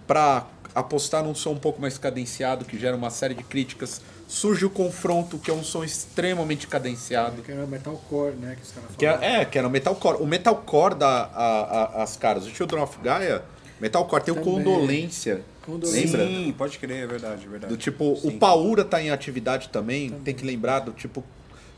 [0.07, 4.01] para apostar num som um pouco mais cadenciado, que gera uma série de críticas.
[4.27, 7.43] Surge o confronto, que é um som extremamente cadenciado.
[7.43, 8.55] Que era metalcore, né?
[8.55, 10.17] Que os caras Que é, é, que era o metalcore.
[10.21, 12.45] O metalcore dá a- a- as caras.
[12.47, 13.43] O Children of Gaia,
[13.79, 14.53] metalcore tem o Também.
[14.63, 15.41] Condolência.
[15.63, 16.17] Condolência.
[16.17, 16.25] Lembra?
[16.27, 17.71] Sim, pode crer, é verdade, é verdade.
[17.73, 18.27] Do tipo, Sim.
[18.29, 21.23] o Paura tá em atividade também, tem que lembrar do tipo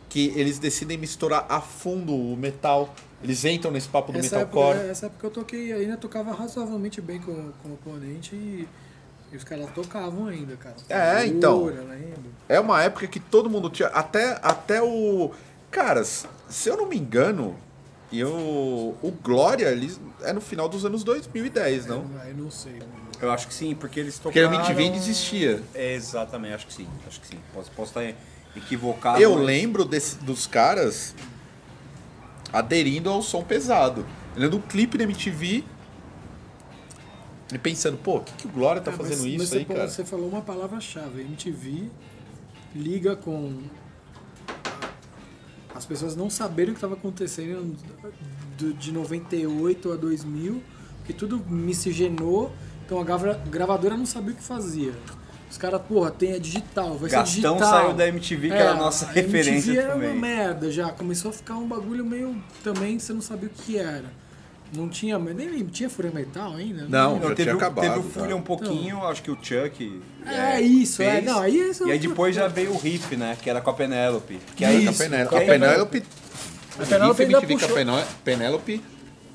[0.10, 2.94] que eles decidem misturar a fundo o metal.
[3.24, 4.78] Eles entram nesse papo do Essa metalcore.
[4.78, 8.68] época, essa época eu toquei, ainda tocava razoavelmente bem com, com o oponente e,
[9.32, 10.76] e os caras tocavam ainda, cara.
[10.88, 11.60] É, então.
[11.62, 12.32] Paura, lembro.
[12.48, 13.90] É uma época que todo mundo tinha.
[13.90, 15.32] Até, até o.
[15.72, 17.56] Caras, se eu não me engano,
[18.12, 22.06] e o, o Glória eles, é no final dos anos 2010, não?
[22.26, 22.74] Eu não sei.
[22.74, 23.08] mano.
[23.22, 24.60] Eu acho que sim, porque eles Porque tocaram...
[24.60, 25.62] o MTV ainda existia.
[25.74, 27.40] É, exatamente, acho que sim, acho que sim.
[27.54, 28.02] Posso, posso estar
[28.58, 29.22] equivocado.
[29.22, 31.14] Eu mas- lembro desse- dos caras
[32.52, 34.06] aderindo ao som pesado.
[34.36, 35.64] Eu lembro do clipe da MTV
[37.54, 39.66] e pensando, pô, o que, que o Glória tá mas- fazendo mas isso você, aí,
[39.66, 39.88] pô- cara?
[39.88, 41.22] Você falou uma palavra-chave.
[41.22, 41.90] MTV
[42.76, 43.62] liga com
[45.74, 47.76] as pessoas não saberem o que estava acontecendo
[48.58, 50.62] do- de 98 a 2000,
[51.06, 52.52] que tudo miscigenou,
[52.86, 54.94] então a grava- gravadora não sabia o que fazia.
[55.50, 57.70] Os caras, porra, tem a digital, vai ser Gastão digital.
[57.84, 60.12] saiu da MTV, que era a nossa a referência MTV era também.
[60.12, 63.78] uma merda já, começou a ficar um bagulho meio também, você não sabia o que
[63.78, 64.06] era.
[64.76, 66.86] Não tinha, nem lembro, tinha Fúria Metal ainda?
[66.90, 67.30] Não, lembro.
[67.30, 68.20] já teve, tinha o- acabado, teve o tá.
[68.20, 70.02] Fúria um pouquinho, acho que o Chuck.
[70.26, 71.14] É, isso, é.
[71.14, 71.24] fez.
[71.26, 73.38] Não, aí isso é E aí depois já veio o riff, né?
[73.42, 74.38] Que era com a Penélope.
[74.58, 76.04] Que Aí, aí, a Penélope, a Penélope,
[76.78, 77.70] A Penélope com a puxou.
[77.70, 78.84] Pené- Penélope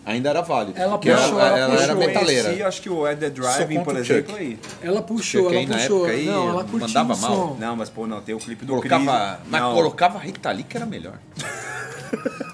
[0.05, 0.79] ainda era válido.
[0.81, 1.97] Ela puxou, ela, ela ela era puxou.
[1.97, 2.43] metaleira.
[2.45, 4.41] conheci, acho que o Ed The Driving, por exemplo, Chuck.
[4.43, 4.59] aí.
[4.83, 5.99] Ela puxou, Chuck ela puxou.
[6.07, 7.17] época aí não, ela curtiu mandava mal.
[7.19, 7.57] som.
[7.59, 9.51] Não, mas pô, não, tem o clipe do Colocava, Chris.
[9.51, 11.19] mas não, colocava a Rita Lee que era melhor.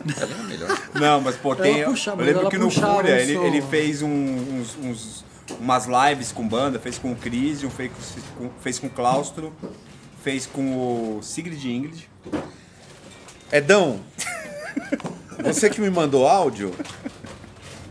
[0.05, 0.79] Lee era melhor.
[0.95, 1.85] Não, mas pô, Ela tem.
[1.85, 5.25] puxa- eu lembro ela que no Fúria ele, ele fez um- uns, uns-
[5.61, 7.91] umas lives com banda, fez com o Crisium, fez
[8.37, 9.53] com, fez com o Claustro,
[10.23, 12.09] fez com o Sigrid Ingrid.
[13.51, 14.01] Edão,
[15.43, 16.73] você que me mandou áudio,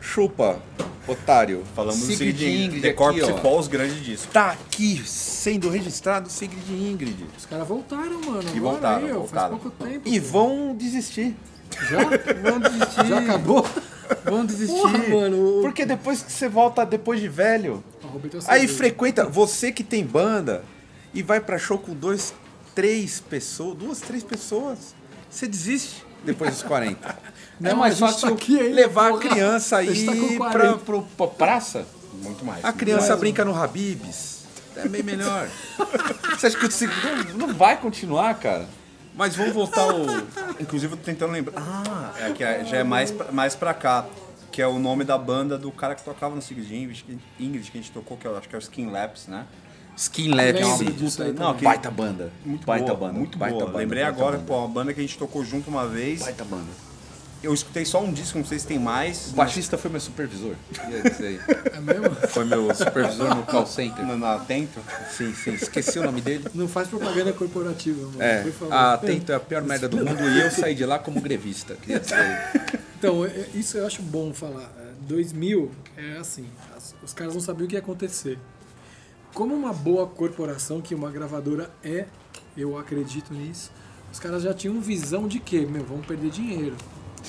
[0.08, 0.60] chupa,
[1.08, 1.64] otário.
[1.76, 2.78] Falamos do Sigrid Sigrid Ingrid.
[2.78, 4.32] Ingrid The Corpse grande disco.
[4.32, 7.26] Tá aqui sendo registrado Sigrid Ingrid.
[7.38, 8.50] Os caras voltaram, mano.
[8.56, 9.60] E voltaram, aí, voltaram.
[9.60, 10.08] Faz pouco tempo.
[10.08, 11.36] E vão desistir.
[11.90, 12.04] Já?
[12.42, 13.06] Vão desistir.
[13.06, 13.66] Já acabou?
[14.24, 14.74] Vão desistir.
[14.74, 15.60] Porra, mano.
[15.62, 17.84] Porque depois que você volta depois de velho,
[18.32, 20.64] teu aí frequenta, você que tem banda
[21.14, 22.34] e vai pra show com dois,
[22.74, 24.96] três pessoas, duas, três pessoas,
[25.30, 27.18] você desiste depois dos 40.
[27.60, 30.50] Não, é mais a fácil tá levar a criança A tá aí 40.
[30.58, 31.86] pra, pro, pra praça.
[32.22, 32.64] Muito mais.
[32.64, 34.38] A criança brinca no Habibs.
[34.76, 35.48] É bem melhor.
[36.38, 36.96] Você acha que o ciclo
[37.38, 38.68] não, não vai continuar, cara?
[39.16, 40.02] Mas vamos voltar ao.
[40.62, 41.56] Inclusive, eu tô tentando lembrar.
[41.58, 44.06] Ah, é que é- já é mais, pra- mais pra cá.
[44.52, 47.72] Que é o nome da banda do cara que tocava no Sigrid Ingrid, que- Ingrid,
[47.72, 49.46] que a gente tocou, que eu acho que é o Skin Laps, né?
[49.96, 50.86] Skin Lab, Lembro sim.
[50.92, 52.32] disso aí Não, que- Baita banda.
[52.46, 53.14] Muito baita boa, banda.
[53.20, 53.66] muito baita boa.
[53.68, 54.48] banda, Lembrei baita agora, banda.
[54.48, 56.22] pô, uma banda que a gente tocou junto uma vez.
[56.22, 56.70] Baita banda.
[57.44, 59.30] Eu escutei só um disco, não sei se tem mais.
[59.32, 60.56] O baixista foi meu supervisor.
[60.90, 61.40] Ia dizer aí.
[61.74, 62.16] É mesmo?
[62.30, 64.04] Foi meu supervisor no call center.
[64.06, 64.80] No, no Atento.
[65.16, 65.54] Sim, sim.
[65.54, 66.46] Esqueci o nome dele.
[66.56, 68.22] Não faz propaganda corporativa, mano.
[68.22, 68.74] É, por favor.
[68.74, 71.76] a Atento é a pior merda do mundo e eu saí de lá como grevista.
[71.82, 72.80] Queria dizer aí.
[72.98, 74.72] Então, é- é- isso eu acho bom falar.
[74.80, 76.46] É, 2000 é assim,
[76.76, 78.40] as- os caras não sabiam o que ia acontecer.
[79.34, 82.06] Como uma boa corporação, que uma gravadora é,
[82.58, 83.72] eu acredito nisso,
[84.12, 86.76] os caras já tinham visão de que, meu, vamos perder dinheiro.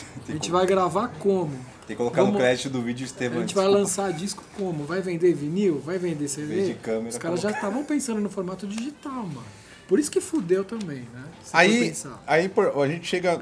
[0.28, 1.50] A gente vai gravar como?
[1.87, 3.40] Tem que colocar no Vamos- crédito do vídeo A Estevam.
[3.40, 4.84] gente vai lançar disco como?
[4.84, 5.80] Vai vender vinil?
[5.84, 6.66] Vai vender CD?
[6.66, 9.44] de câmera, Os caras já estavam pensando no formato digital, mano.
[9.87, 11.24] Por isso que fudeu também, né?
[11.42, 11.94] Se Aí,
[12.26, 13.40] aí por- a gente chega.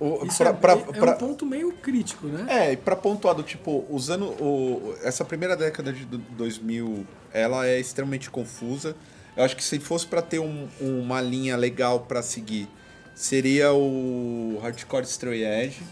[0.00, 2.46] o- Isso pra- é, pra- é- é pra- um ponto meio crítico, né?
[2.48, 7.64] É, e pra pontuar do tipo, usando o, essa primeira década de do- 2000, ela
[7.64, 8.96] é extremamente confusa.
[9.36, 12.68] Eu acho que se fosse pra ter um- uma linha legal pra seguir,
[13.14, 15.82] seria o Hardcore Stray Edge.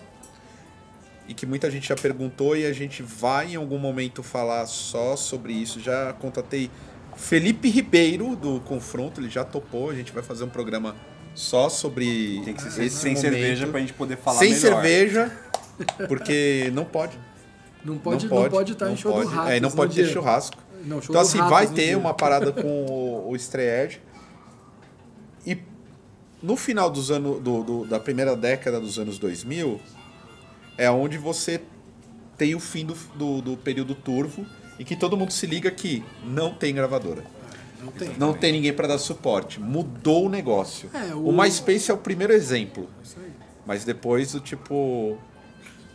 [1.28, 5.14] E que muita gente já perguntou e a gente vai em algum momento falar só
[5.16, 5.80] sobre isso.
[5.80, 6.68] Já contatei
[7.16, 9.90] Felipe Ribeiro do Confronto, ele já topou.
[9.90, 10.96] A gente vai fazer um programa
[11.34, 13.30] só sobre Tem que ser esse sem momento.
[13.32, 14.60] cerveja pra gente poder falar Sem melhor.
[14.60, 15.32] cerveja,
[16.08, 17.16] porque não pode.
[17.84, 19.34] Não pode não não pode, pode estar não em show do pode.
[19.34, 19.50] rato.
[19.50, 20.56] É, não pode ter churrasco.
[20.84, 21.98] Não, então, do assim, vai ter dia.
[21.98, 24.11] uma parada com o, o Stray E
[26.42, 27.40] no final dos anos.
[27.40, 29.80] Do, do- da primeira década dos anos 2000,
[30.76, 31.60] é onde você
[32.36, 34.44] tem o fim do, do, do período turvo
[34.78, 37.24] e que todo mundo se liga que não tem gravadora.
[37.82, 38.08] Não tem.
[38.18, 39.60] Não tem ninguém para dar suporte.
[39.60, 40.88] Mudou o negócio.
[40.94, 41.28] É, o...
[41.28, 42.88] o- MySpace é o primeiro exemplo.
[43.02, 43.30] Isso aí.
[43.66, 45.18] Mas depois o tipo.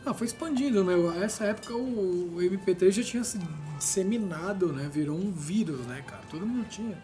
[0.06, 0.94] Não, foi expandindo, né?
[1.24, 3.40] Essa época o o MP3 já tinha se
[3.78, 4.90] disseminado, né?
[4.92, 6.22] Virou um vírus, né, cara?
[6.30, 6.98] Todo mundo tinha.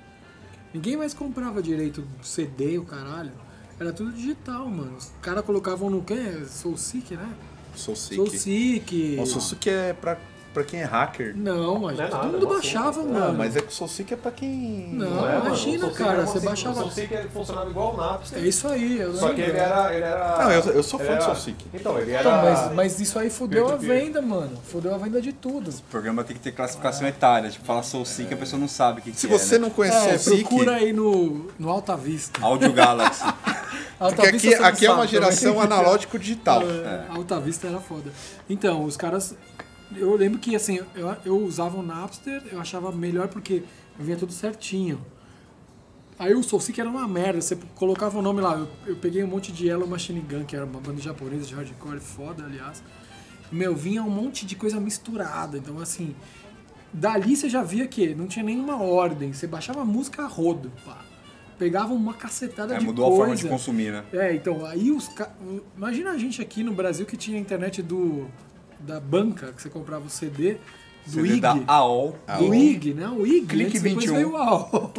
[0.74, 3.32] Ninguém mais comprava direito CD, o caralho.
[3.80, 4.98] Era tudo digital, mano.
[4.98, 6.46] Os caras colocavam no quê?
[6.48, 7.30] Soul Seek, né?
[7.76, 8.16] Soul Sick.
[8.16, 9.18] Soul Seek.
[9.20, 10.18] O Soul Sick é pra,
[10.54, 11.34] pra quem é hacker.
[11.36, 13.14] Não, mas Não é todo nada, mundo é baixava, sonda.
[13.20, 13.26] mano.
[13.30, 14.90] Ah, mas é que o Soul Sick é pra quem.
[14.94, 17.98] Não, Não é, imagina, Seek cara, você baixava- O Soul Seek ele funcionava igual o
[17.98, 18.40] Napster.
[18.40, 19.94] É isso aí, eu Só que ele era.
[19.94, 21.66] Ele era Não, eu- eu sou fã do era- Soul Seek.
[21.74, 22.22] Então, ele era.
[22.22, 24.58] Então, mas, mas isso aí fudeu a venda, mano.
[24.72, 25.70] Fudeu a venda de tudo.
[25.72, 27.50] O programa tem que ter classificação etária.
[27.50, 29.62] Tipo, fala Soul Seek, a pessoa não sabe o que, Se que é, você né?
[29.64, 30.48] não conhece É, Soul Sick.
[30.50, 32.40] procura aí no, no Alta Vista.
[32.46, 33.24] Audio Galaxy.
[34.00, 35.66] Alta Porque Vista aqui, aqui é uma geração também.
[35.78, 36.62] analógico digital.
[36.64, 38.12] É, Alta Vista era foda.
[38.50, 39.34] Então, os caras.
[39.96, 43.64] Eu lembro que assim, eu, eu usava o Napster, eu achava melhor porque
[43.98, 45.00] vinha tudo certinho.
[46.18, 48.56] Aí o Soul Seek era uma merda, você colocava o nome lá.
[48.58, 51.54] Eu, eu peguei um monte de Yellow Machine Gun, que era uma banda japonesa de
[51.56, 52.84] hardcore foda, aliás.
[53.52, 55.58] Meu, vinha um monte de coisa misturada.
[55.58, 56.16] Então, assim,
[56.94, 59.34] dali você já via que não tinha nenhuma ordem.
[59.34, 61.04] Você baixava a música a rodo, pá.
[61.58, 63.16] Pegava uma cacetada É, de mudou coisa.
[63.16, 64.04] a forma de consumir, né?
[64.12, 65.32] É, então, aí os ca...
[65.78, 68.28] Imagina a gente aqui no Brasil que tinha a internet do
[68.86, 70.58] da banca, que você comprava o CD
[71.06, 71.42] do CD IG.
[71.42, 72.16] da AOL.
[72.40, 73.08] Do IG, né?
[73.10, 73.46] O IG.
[73.46, 74.16] Clique antes, depois 21.
[74.16, 74.94] veio o AOL,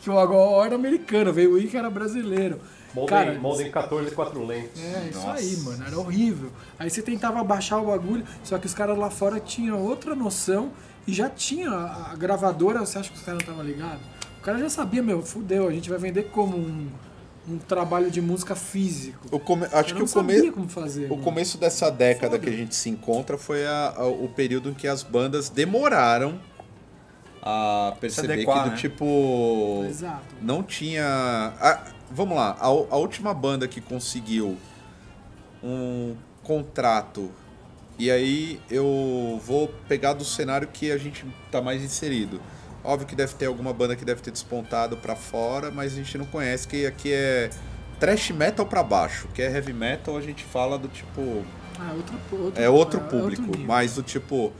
[0.00, 2.60] que o AOL era americano, veio o IG que era brasileiro.
[2.94, 4.82] Modem, Cara, modem 14 4 lentes.
[4.82, 5.32] é, isso Nossa.
[5.38, 6.50] aí, mano, era horrível.
[6.78, 10.70] Aí você tentava baixar o bagulho, só que os caras lá fora tinham outra noção
[11.06, 14.00] e já tinha a gravadora, você acha que os caras não estavam ligados?
[14.38, 16.88] O cara já sabia, meu, fudeu, a gente vai vender como um,
[17.48, 19.26] um trabalho de música físico.
[19.30, 20.50] O come- Acho Eu que não o, sabia come...
[20.52, 21.06] como fazer.
[21.06, 21.22] o mano.
[21.22, 22.38] começo dessa década Foda.
[22.42, 26.38] que a gente se encontra foi a- a- o período em que as bandas demoraram
[27.42, 28.76] a perceber adequar, que do né?
[28.76, 29.84] tipo.
[29.88, 30.34] Exato.
[30.42, 31.04] Não tinha.
[31.60, 34.56] Ah, vamos lá, a, a última banda que conseguiu
[35.62, 37.30] um contrato.
[37.98, 42.40] E aí eu vou pegar do cenário que a gente tá mais inserido.
[42.84, 46.16] Óbvio que deve ter alguma banda que deve ter despontado pra fora, mas a gente
[46.16, 47.50] não conhece, que aqui é
[47.98, 51.44] trash metal pra baixo, que é heavy metal, a gente fala do tipo.
[51.80, 53.66] Ah, outro, outro, É outro é público, nível.
[53.66, 54.52] mas do tipo.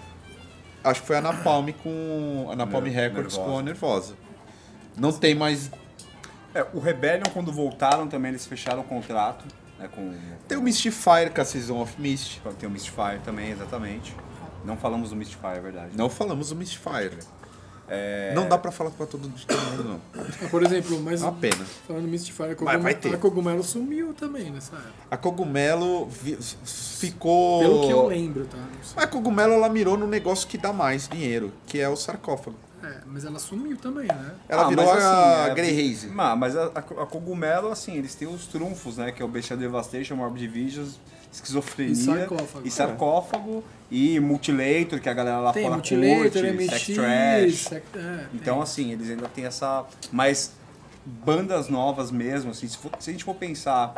[0.84, 2.48] Acho que foi a Napalm com.
[2.50, 3.52] A Napalm Ner- Records Nervosa.
[3.52, 4.14] com a Nervosa.
[4.96, 5.70] Não tem mais.
[6.54, 9.44] É, o Rebellion, quando voltaram também, eles fecharam o contrato.
[9.78, 10.12] Né, com,
[10.48, 12.40] Tem o Mystifier com a Season of Mist.
[12.58, 14.14] Tem o Mystifier também, exatamente.
[14.64, 15.90] Não falamos do Mystifier, é verdade.
[15.96, 17.12] Não falamos do Mystifier.
[17.90, 19.40] É, Não dá pra falar com todo, mundo,
[20.14, 20.22] não.
[20.22, 21.64] É, Por exemplo, mas É uma pena.
[21.86, 23.14] falando em Mystifier, a Mas cogumelo, vai ter.
[23.14, 24.92] a cogumelo sumiu também nessa época.
[25.10, 27.60] A Cogumelo vi- ficou.
[27.60, 28.58] Pelo que eu lembro, tá?
[28.82, 29.02] Sei.
[29.02, 32.56] A Cogumelo ela mirou no negócio que dá mais dinheiro, que é o sarcófago.
[32.82, 34.34] É, mas ela sumiu também, né?
[34.48, 36.06] Ela Ah, virou mas a assim, é- Grey Haze.
[36.08, 39.10] Ma- Mas a, a, a Cogumelo, assim, eles têm os trunfos, né?
[39.10, 41.00] Que é o Bestial Devastation, Morbid Visions,
[41.32, 41.92] Esquizofrenia.
[41.92, 42.66] E sarcófago.
[42.66, 43.64] E sarcófago.
[43.90, 47.54] E Mutilator, que a galera lá Tem fora Mutilator, curte, MX, Sex Trash.
[47.68, 48.62] Sex- é, Então, tem.
[48.62, 49.84] assim, eles ainda têm essa.
[50.12, 50.52] Mas
[51.06, 53.94] bandas novas mesmo, assim, se, for- se a gente for pensar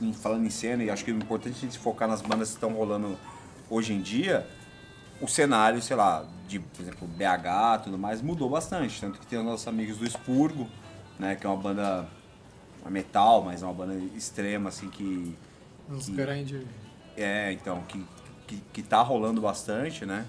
[0.00, 2.54] em, falando em cena, e acho que é importante a gente focar nas bandas que
[2.54, 3.18] estão rolando
[3.68, 4.46] hoje em dia,
[5.20, 9.00] o cenário, sei lá, de, por exemplo, BH e tudo mais, mudou bastante.
[9.00, 10.68] Tanto que tem os nossos amigos do Expurgo,
[11.18, 12.06] né, que é uma banda
[12.88, 15.34] metal, mas é uma banda extrema, assim, que.
[15.90, 16.66] Uns que- grande.
[17.16, 18.04] é, então, que,
[18.46, 20.26] que, que tá rolando bastante, né?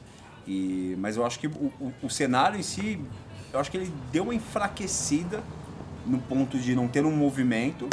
[0.47, 3.01] E, mas eu acho que o, o, o cenário em si,
[3.51, 5.41] eu acho que ele deu uma enfraquecida
[6.05, 7.89] no ponto de não ter um movimento,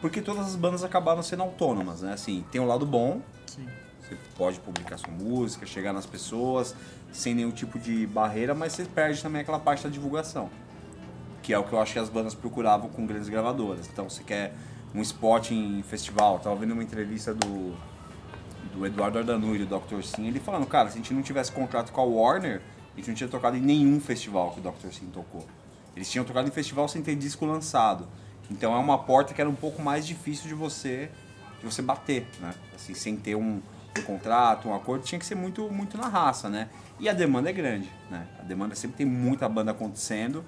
[0.00, 2.12] porque todas as bandas acabaram sendo autônomas, né?
[2.12, 3.68] Assim, tem um lado bom, Sim.
[4.00, 6.74] você pode publicar sua música, chegar nas pessoas
[7.12, 10.50] sem nenhum tipo de barreira, mas você perde também aquela parte da divulgação.
[11.42, 13.88] Que é o que eu acho que as bandas procuravam com grandes gravadoras.
[13.92, 14.54] Então, você quer
[14.94, 16.38] um spot em festival.
[16.38, 17.74] Tava vendo uma entrevista do,
[18.74, 20.02] do Eduardo Ardanui, do Dr.
[20.02, 22.60] Sim, ele falando, cara, se a gente não tivesse contrato com a Warner,
[22.92, 24.92] a gente não tinha tocado em nenhum festival que o Dr.
[24.92, 25.46] Sim tocou.
[25.96, 28.06] Eles tinham tocado em festival sem ter disco lançado.
[28.50, 31.10] Então é uma porta que era um pouco mais difícil de você
[31.62, 32.52] de você bater, né?
[32.74, 33.62] Assim, sem ter um,
[33.96, 36.68] um contrato, um acordo, tinha que ser muito, muito na raça, né?
[36.98, 38.26] E a demanda é grande, né?
[38.40, 40.44] A demanda sempre tem muita banda acontecendo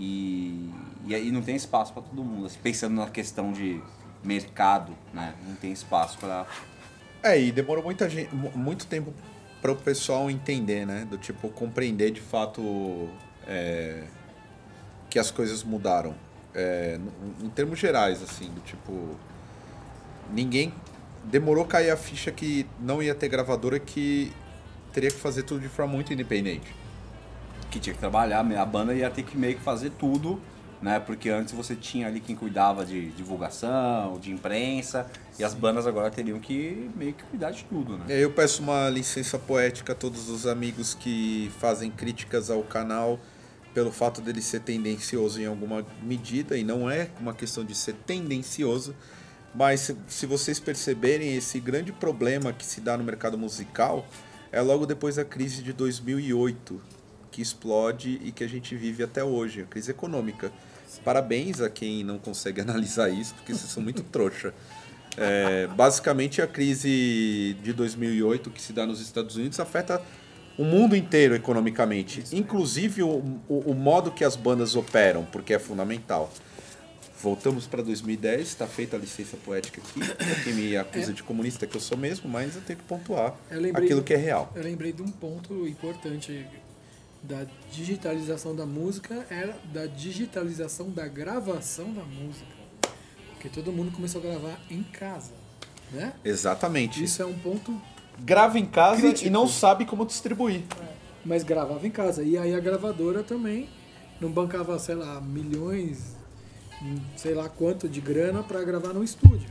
[0.00, 0.70] e,
[1.06, 2.46] e aí não tem espaço para todo mundo.
[2.46, 3.80] Assim, pensando na questão de
[4.24, 5.34] mercado, né?
[5.46, 6.46] Não tem espaço para
[7.22, 9.12] É, e demorou muita gente, mu- muito tempo
[9.60, 11.06] para o pessoal entender, né?
[11.08, 13.08] Do tipo, compreender de fato
[13.46, 14.04] é,
[15.10, 16.14] que as coisas mudaram.
[16.54, 16.98] É,
[17.42, 19.16] em termos gerais, assim, do tipo.
[20.32, 20.72] Ninguém.
[21.24, 24.32] Demorou cair a ficha que não ia ter gravadora que
[24.92, 26.74] teria que fazer tudo de forma muito independente.
[27.70, 30.40] Que tinha que trabalhar, a banda ia ter que meio que fazer tudo,
[30.82, 30.98] né?
[30.98, 35.06] Porque antes você tinha ali quem cuidava de divulgação, de imprensa,
[35.38, 38.04] e as bandas agora teriam que meio que cuidar de tudo, né?
[38.08, 43.18] Aí eu peço uma licença poética a todos os amigos que fazem críticas ao canal
[43.72, 47.94] pelo fato dele ser tendencioso em alguma medida, e não é uma questão de ser
[47.94, 48.96] tendencioso,
[49.54, 54.06] mas se, se vocês perceberem esse grande problema que se dá no mercado musical,
[54.50, 56.80] é logo depois da crise de 2008,
[57.30, 60.52] que explode e que a gente vive até hoje, a crise econômica.
[61.04, 64.52] Parabéns a quem não consegue analisar isso, porque vocês são muito trouxa.
[65.16, 70.02] É, basicamente, a crise de 2008 que se dá nos Estados Unidos afeta
[70.58, 75.58] o mundo inteiro economicamente, inclusive o, o, o modo que as bandas operam, porque é
[75.58, 76.30] fundamental.
[77.22, 80.00] Voltamos para 2010, está feita a licença poética aqui.
[80.42, 83.84] Quem me acusa de comunista, que eu sou mesmo, mas eu tenho que pontuar lembrei
[83.84, 84.50] aquilo que é real.
[84.54, 86.46] Eu lembrei de um ponto importante
[87.22, 92.46] da digitalização da música, era da digitalização da gravação da música.
[93.32, 95.32] Porque todo mundo começou a gravar em casa,
[95.92, 96.12] né?
[96.24, 97.02] Exatamente.
[97.02, 97.80] Isso é um ponto,
[98.20, 99.26] Grava em casa Crítico.
[99.26, 100.62] e não sabe como distribuir.
[101.24, 102.22] mas gravava em casa.
[102.22, 103.68] E aí a gravadora também
[104.20, 106.16] não bancava, sei lá, milhões,
[107.16, 109.48] sei lá quanto de grana para gravar no estúdio.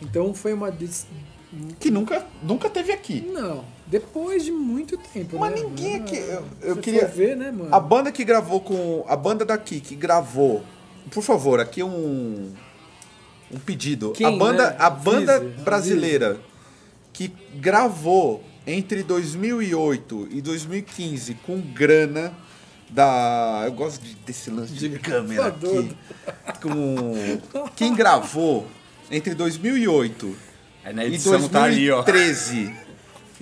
[0.00, 1.06] Então foi uma dis-
[1.78, 3.20] Que nunca, nunca teve aqui.
[3.20, 5.60] não, depois de muito tempo, Mas né?
[5.60, 7.68] ninguém aqui- eu- eu queria- ver, né, mano?
[7.74, 9.04] A banda que gravou com.
[9.06, 10.64] A banda daqui que gravou.
[11.10, 12.54] Por favor, aqui um.
[13.50, 14.12] Um pedido.
[14.12, 14.76] Quem, a banda, né?
[14.78, 16.40] a banda Avise, brasileira
[17.12, 22.32] que gravou entre 2008 e 2015 com grana
[22.88, 23.64] da.
[23.66, 25.94] Eu gosto de- desse lance de, De câmera aqui.
[26.62, 27.12] Com.
[27.76, 28.66] Quem gravou
[29.10, 30.34] entre 2008
[30.82, 32.00] Aí na em edição tá ali, ó.
[32.02, 32.74] 2013.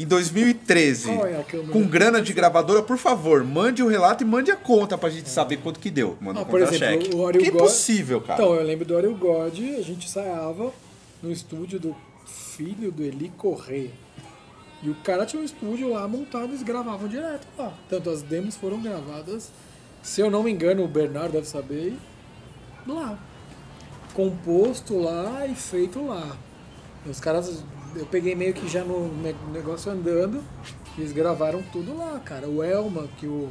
[0.01, 4.51] Em 2013, Qual é com grana de gravadora, por favor, mande o relato e mande
[4.51, 6.17] a conta pra gente saber quanto que deu.
[6.23, 7.61] Manda Ah, um por exemplo, o Oreo Que é God...
[7.61, 8.43] impossível, cara.
[8.43, 10.73] Então, eu lembro do Ariel God, a gente ensaiava
[11.23, 11.95] no estúdio do
[12.27, 13.91] filho do Eli Correia.
[14.83, 17.75] E o cara tinha um estúdio lá montado e eles gravavam direto lá.
[17.91, 19.53] Tanto as demos foram gravadas,
[20.03, 21.95] se eu não me engano, o Bernardo deve saber,
[22.87, 23.19] lá.
[24.15, 26.37] Composto lá e feito lá.
[27.05, 27.63] Os caras,
[27.97, 30.43] eu peguei meio que já no ne- negócio andando,
[30.97, 32.49] eles gravaram tudo lá, cara.
[32.49, 33.51] O Elma, que o,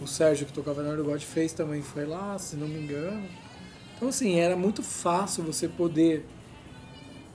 [0.00, 3.26] o Sérgio que tocava na God fez também foi lá, se não me engano.
[3.96, 6.26] Então, assim, era muito fácil você poder,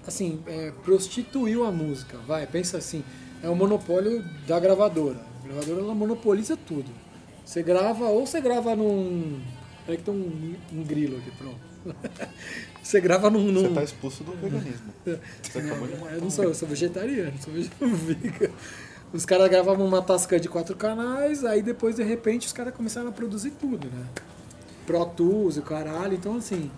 [0.06, 2.18] assim, é, prostituir a música.
[2.20, 3.04] Vai, pensa assim,
[3.44, 5.20] é o monopólio da gravadora.
[5.44, 6.90] A gravadora, ela monopoliza tudo.
[7.46, 9.40] Você grava, ou você grava num...
[9.86, 11.75] Peraí que tem um, um grilo aqui, pronto.
[12.82, 13.52] Você grava num...
[13.52, 13.62] num...
[13.64, 14.94] Você tá expulso do veganismo.
[15.04, 18.52] Você acabou de Não, eu não sou, eu sou vegetariano, sou vegan.
[19.14, 23.10] Os caras gravavam uma tasca de quatro canais, aí depois, de repente, os caras começaram
[23.10, 24.06] a produzir tudo, né?
[24.86, 26.14] Pro Tools e o caralho.
[26.14, 26.70] Então, assim,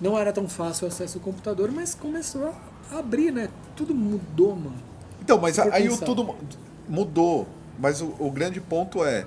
[0.00, 2.54] não era tão fácil o acesso ao computador, mas começou
[2.92, 3.48] a abrir, né?
[3.74, 4.82] Tudo mudou, mano.
[5.22, 6.36] Então, mas aí o tudo mu-
[6.88, 7.46] mudou.
[7.78, 9.24] Mas o, o grande ponto é.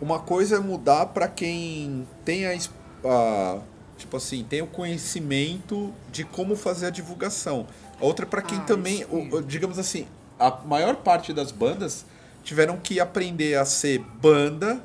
[0.00, 2.58] Uma coisa é mudar pra quem tem a,
[3.04, 3.58] a-
[3.98, 7.68] Tipo assim, tem o conhecimento de como fazer a divulgação.
[8.00, 9.04] A outra é pra quem Ah, também.
[9.08, 10.08] o- o- digamos assim,
[10.40, 12.04] a maior parte das bandas
[12.42, 14.82] tiveram que aprender a ser banda,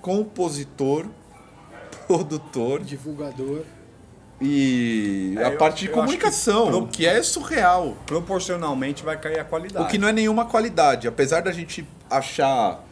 [0.00, 1.06] compositor,
[2.06, 3.62] produtor Divulgador.
[4.40, 7.96] e É, a eu- parte de eu que comunicação, pro- o que é surreal.
[8.06, 9.84] Proporcionalmente vai cair a qualidade.
[9.84, 11.06] O que não é nenhuma qualidade.
[11.08, 12.82] Apesar da gente achar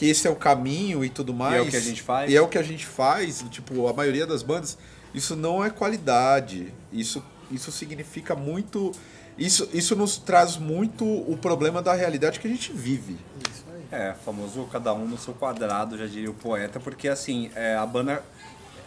[0.00, 1.56] que esse é o caminho e tudo mais.
[1.56, 2.30] é o que a gente faz.
[2.30, 4.78] E é o que a gente faz, tipo, a maioria das bandas,
[5.12, 6.72] isso não é qualidade.
[6.90, 8.92] Isso, isso significa muito.
[9.36, 13.18] Isso, isso nos traz muito o problema da realidade que a gente vive.
[13.52, 14.00] Isso aí.
[14.00, 17.84] É, famoso cada um no seu quadrado, já diria o poeta, porque assim, é, a
[17.84, 18.24] banda.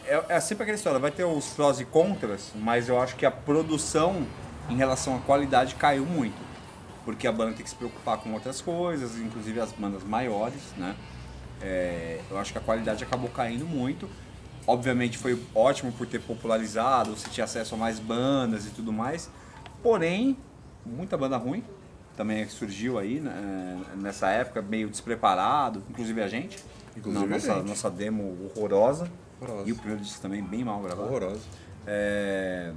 [0.07, 3.25] É, é sempre aquela história, vai ter os prós e contras, mas eu acho que
[3.25, 4.25] a produção
[4.67, 6.41] em relação à qualidade caiu muito.
[7.05, 10.95] Porque a banda tem que se preocupar com outras coisas, inclusive as bandas maiores, né?
[11.61, 14.09] É, eu acho que a qualidade acabou caindo muito.
[14.65, 19.29] Obviamente foi ótimo por ter popularizado, você tinha acesso a mais bandas e tudo mais.
[19.81, 20.37] Porém,
[20.85, 21.63] muita banda ruim
[22.15, 26.63] também surgiu aí né, nessa época, meio despreparado, inclusive a gente.
[26.95, 27.67] Inclusive Na a nossa, gente.
[27.67, 29.11] nossa demo horrorosa.
[29.41, 29.67] Horrorosa.
[29.67, 31.07] E o primeiro disco também bem mal gravado.
[31.09, 31.41] Horroroso.
[31.87, 32.71] É,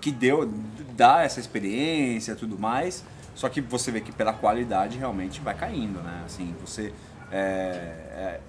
[0.00, 0.48] que deu,
[0.96, 3.04] dá essa experiência e tudo mais.
[3.34, 6.22] Só que você vê que pela qualidade realmente vai caindo, né?
[6.26, 6.92] Assim, você.
[7.30, 8.40] é, é,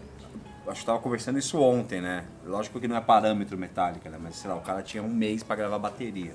[0.68, 2.26] acho que tava conversando isso ontem, né?
[2.46, 4.18] Lógico que não é parâmetro metálica, né?
[4.22, 6.34] Mas sei lá, o cara tinha um mês pra gravar bateria.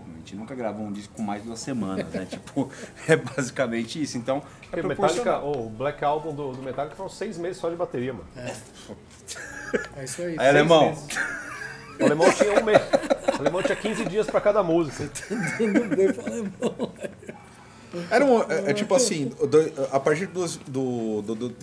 [0.00, 2.24] A gente nunca gravou um disco com mais de duas semanas, né?
[2.30, 2.70] tipo,
[3.06, 4.16] é basicamente isso.
[4.16, 4.82] Então, é.
[4.82, 8.28] Metallica, o Black Album do, do Metallica foram seis meses só de bateria, mano.
[9.96, 10.36] É isso aí.
[10.38, 10.94] Aí, alemão,
[12.00, 12.80] O alemão tinha um mês.
[13.38, 15.08] O alemão tinha 15 dias pra cada música.
[15.60, 16.92] Não pra alemão.
[18.10, 21.56] Era um, é, é tipo assim, do- a partir dos- do, do, do-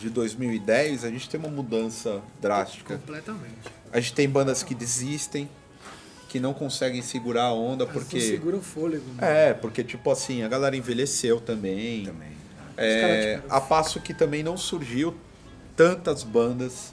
[0.00, 2.96] de 2010, a gente tem uma mudança drástica.
[2.96, 3.54] Completamente.
[3.92, 5.48] A gente tem bandas que desistem,
[6.28, 8.20] que não conseguem segurar a onda Elas não porque.
[8.20, 9.04] seguram o fôlego.
[9.16, 9.50] né?
[9.50, 12.04] É, porque tipo assim, a galera envelheceu também.
[12.04, 12.28] também.
[12.76, 15.14] É, Os caras tiveram- a passo que também não surgiu
[15.76, 16.92] tantas bandas.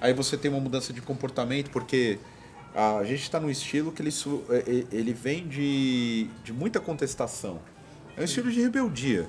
[0.00, 2.18] Aí você tem uma mudança de comportamento, porque
[2.74, 6.80] a gente está num estilo que ele, su- é, é, ele vem de, de muita
[6.80, 7.60] contestação.
[8.16, 9.28] É um estilo de rebeldia.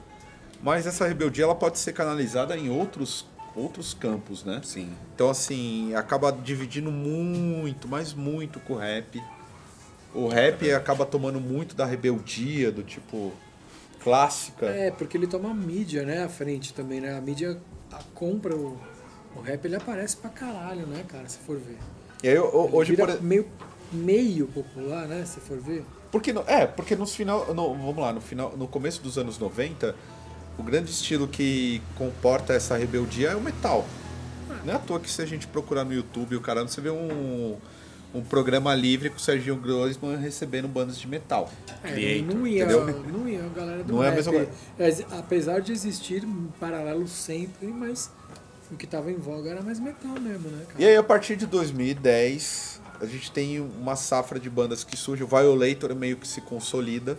[0.62, 3.26] Mas essa rebeldia ela pode ser canalizada em outros,
[3.56, 4.62] outros campos, né?
[4.64, 4.90] Sim.
[5.14, 9.22] Então, assim, acaba dividindo muito, mas muito com o rap.
[10.14, 13.34] O rap acaba tomando muito da rebeldia, do tipo
[14.02, 14.68] clássica.
[14.68, 17.18] É, porque ele toma a mídia, né, à frente também, né?
[17.18, 17.60] A mídia
[17.92, 18.78] a compra o,
[19.36, 21.78] o rap, ele aparece pra caralho, né, cara, se for ver.
[22.24, 23.46] E aí, hoje, vira por, meio,
[23.92, 25.84] meio popular, né, se for ver.
[26.10, 29.38] porque no, é, porque no final, no, vamos lá, no final, no começo dos anos
[29.38, 29.94] 90,
[30.58, 33.86] o grande estilo que comporta essa rebeldia é o metal.
[34.64, 36.90] Não é à toa que se a gente procurar no YouTube, o caramba, você vê
[36.90, 37.58] um,
[38.14, 41.52] um programa livre com o Serginho Grossman recebendo bandas de metal.
[41.84, 43.04] É, Creator, não ia, entendeu?
[43.12, 44.16] não ia a galera do Não é a rap.
[44.16, 44.52] mesma coisa.
[44.80, 48.10] É, apesar de existir um paralelo sempre, mas
[48.74, 50.82] o que tava em voga era mais metal mesmo, né, cara?
[50.82, 55.24] E aí, a partir de 2010, a gente tem uma safra de bandas que surge.
[55.24, 57.18] O Violator meio que se consolida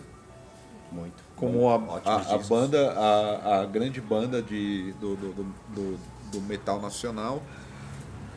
[0.91, 1.23] Muito.
[1.35, 1.75] como a,
[2.05, 5.43] a, a banda, a, a grande banda de, do, do, do,
[5.75, 7.41] do- do metal nacional.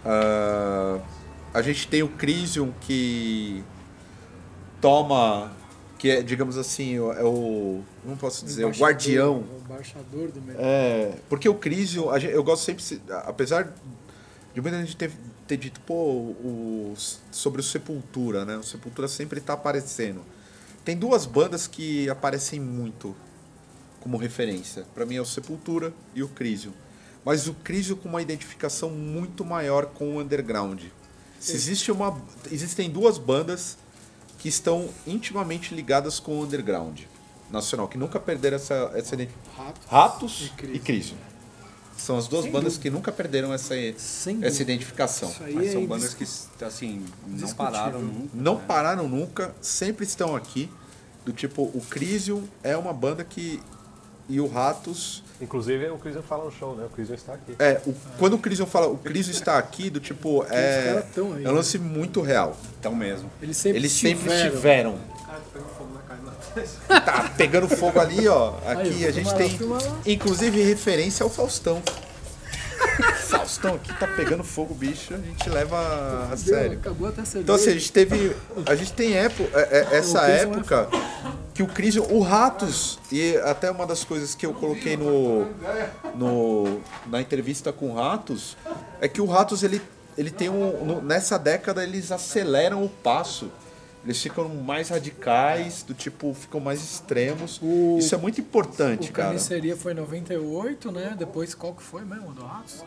[0.05, 0.99] Ah,
[1.55, 3.65] a gente tem o Crisium que
[4.81, 5.51] toma,
[5.99, 10.63] que é, digamos assim, é o, não posso dizer, o guardião O embaixador do metal.
[10.65, 11.55] é, porque o
[12.19, 13.73] gente- eu gosto sempre, se- apesar
[14.55, 15.11] de muita gente ter,
[15.47, 16.95] ter dito, pô, o,
[17.33, 18.57] sobre o Sepultura, né?
[18.57, 20.21] O Sepultura sempre tá aparecendo.
[20.85, 23.15] Tem duas bandas que aparecem muito
[24.01, 24.85] como referência.
[24.95, 26.73] Pra mim é o Sepultura e o Crisium.
[27.25, 30.83] Mas o Crisium com uma identificação muito maior com o underground.
[31.41, 32.21] Se existe uma,
[32.51, 33.77] existem duas bandas
[34.39, 37.01] que estão intimamente ligadas com o underground
[37.51, 39.65] nacional, que nunca perderam essa, essa identificação.
[39.67, 39.81] Rato.
[39.89, 40.83] Ratos E e Crisium.
[40.85, 41.17] Crisium.
[41.97, 42.83] São as duas Sem bandas dúvida.
[42.83, 45.35] que nunca perderam essa, Sem essa identificação.
[45.53, 46.51] Mas é são bandas indiscutível.
[46.59, 48.29] que, assim, não pararam nunca.
[48.35, 48.65] Não né?
[48.69, 50.71] pararam nunca, sempre estão aqui.
[51.25, 53.61] Do tipo, o Crisium é uma banda que.
[54.29, 55.23] E o Ratos.
[55.41, 56.85] Inclusive, o Crisium fala no show, né?
[56.85, 57.55] O Crisium está aqui.
[57.59, 61.03] É, o- quando o Crisium fala, o Crisium está aqui, do tipo, é.
[61.15, 62.57] aí, É um lance muito real.
[62.79, 63.31] Então mesmo.
[63.41, 64.95] Eles sempre Eles sempre estiveram.
[64.97, 64.99] estiveram.
[65.27, 67.01] Cara, tá pegando fogo na cara.
[67.01, 68.55] Tá pegando fogo ali, ó.
[68.67, 69.59] Aqui Aí, a gente tem,
[70.07, 71.81] inclusive, referência ao Faustão.
[73.03, 75.15] Faustão aqui tá pegando fogo, bicho.
[75.15, 76.79] A gente leva a sério.
[76.79, 77.43] Acabou até cerveja.
[77.43, 78.37] Então, assim, a gente teve.
[78.67, 80.89] A gente tem épo, é- é- essa O Crisium é época
[81.55, 82.07] que o Crisium.
[82.11, 85.47] O Ratos, e até uma das coisas que eu coloquei no,
[86.15, 88.57] no, na entrevista com o Ratos,
[89.01, 89.81] é que o Ratos, ele,
[90.17, 90.85] ele tem um.
[90.85, 93.51] no- nessa década, eles aceleram o passo.
[94.09, 97.61] Eles ficam mais radicais, do tipo, ficam mais extremos.
[97.63, 99.29] O- Isso é muito importante, O cara.
[99.29, 101.15] Carniceria foi em 98, né?
[101.19, 102.33] Depois qual que foi mesmo?
[102.33, 102.83] Do Ratos?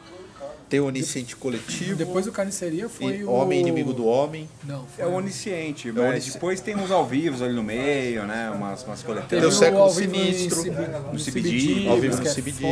[0.68, 3.30] Tem o Onisciente Coletivo, Depois o Carniceria foi e o...
[3.32, 4.50] Homem Inimigo do Homem.
[4.64, 7.62] Não, foi É o onisciente, É mas onisci- depois tem uns ao vivo ali no
[7.62, 8.50] meio, né?
[8.50, 9.54] Umas, umas Teve Tem o coletâneas.
[9.54, 12.66] Século ao vivo Sinistro, no no CBD, ao vivo no que é CBD.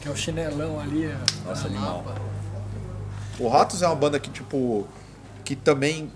[0.00, 1.04] que é o chinelão ali.
[1.04, 2.04] é Nossa, animal.
[2.06, 2.20] Lapa.
[3.38, 4.86] O Ratos é uma banda que, tipo,
[5.44, 6.10] que também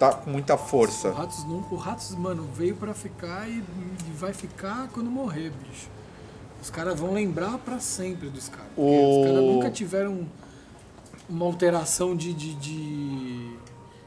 [0.00, 1.12] tá com muita O força.
[1.12, 5.88] Ratos, não, o Ratos, mano, veio pra ficar e, e vai ficar quando morrer, bicho.
[6.60, 8.66] Os caras vão lembrar pra sempre dos caras.
[8.76, 10.26] O- Os caras nunca tiveram
[11.28, 13.56] uma alteração de, de, de-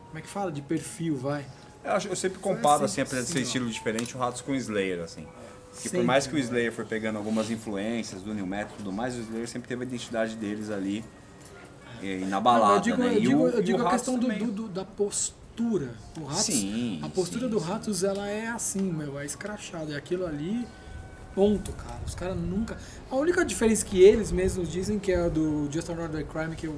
[0.08, 0.52] Como é que fala?
[0.52, 1.46] De perfil, vai.
[1.84, 4.52] Eu, acho- eu sempre comparo, assim, assim, apesar de ser estilo diferente, o Ratos com
[4.52, 5.26] o Slayer, assim.
[5.82, 8.92] Que por mais que o Slayer foi pegando algumas influências do New Metal e tudo
[8.92, 11.04] mais, o Slayer sempre teve a identidade deles ali
[12.02, 13.08] Não, inabalada, eu digo, né?
[13.08, 15.43] eu E digo, o- eu e digo o a questão do- do- da postura.
[16.20, 17.66] O Ratos, Sim, a postura sim, do sim.
[17.66, 19.94] Ratos, ela é assim, meu, é escrachada.
[19.94, 20.68] É aquilo ali,
[21.36, 22.00] ponto, cara.
[22.06, 22.78] Os caras nunca...
[23.10, 26.68] A única diferença que eles mesmos dizem que é a do Just Another Crime, que
[26.68, 26.76] eu,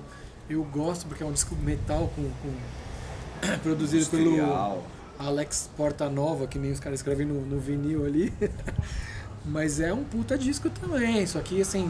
[0.49, 2.23] eu gosto, porque é um disco metal com...
[2.41, 4.83] com produzido pelo.
[5.17, 8.33] Alex Porta Nova, que nem os caras escrevem no, no vinil ali.
[9.45, 11.25] Mas é um puta disco também.
[11.25, 11.87] Só que, assim,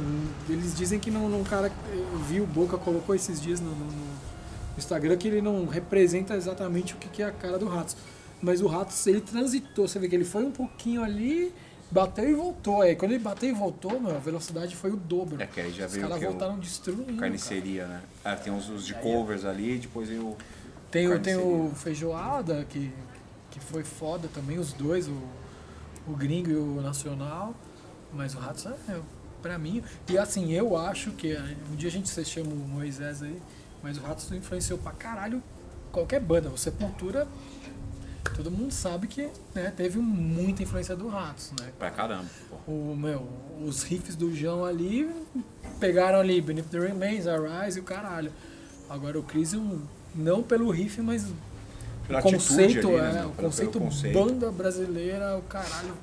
[0.50, 1.72] eles dizem que não, não cara.
[1.92, 4.16] Eu vi o Boca colocou esses dias no, no- no
[4.80, 7.96] Instagram que ele não representa exatamente o que é a cara do Ratos.
[8.42, 9.88] Mas o Ratos, ele transitou.
[9.88, 11.54] Você vê que ele foi um pouquinho ali,
[11.90, 12.82] bateu e voltou.
[12.82, 15.42] Aí quando ele bateu e voltou, a velocidade foi o dobro.
[15.42, 16.24] É que aí já Os veio o caras?
[16.24, 17.06] O voltaram destruindo.
[17.06, 17.18] cara.
[17.20, 18.02] Carniceria, né?
[18.24, 20.38] Ah, tem uns, uns de covers ali, depois veio o.
[20.92, 22.92] Tem, o- tem o Feijoada, que,
[23.52, 25.18] que foi foda também, os dois, o,
[26.08, 27.54] o gringo e o nacional.
[28.14, 29.00] Mas o Ratos é,
[29.42, 29.82] pra mim.
[30.10, 31.32] E assim, eu acho que.
[31.32, 33.42] é, Um dia a gente se chama o Moisés aí,
[33.86, 35.44] mas o Ratos influenciou pra caralho
[35.92, 36.50] qualquer banda.
[36.50, 37.28] O Sepultura,
[38.36, 41.70] todo mundo sabe que né, teve muita influência do Ratos, né?
[41.78, 42.26] Pra caramba,
[42.66, 42.72] pô.
[42.72, 43.28] O, meu,
[43.64, 45.08] os riffs do João ali
[45.80, 48.32] pegaram ali Beneath the Remains, Arise e o caralho.
[48.90, 49.82] Agora o Crisium,
[50.16, 51.28] não pelo riff, mas
[52.08, 54.14] Pela o conceito, ali, né, é, o conceito, conceito.
[54.20, 55.94] banda brasileira, o caralho.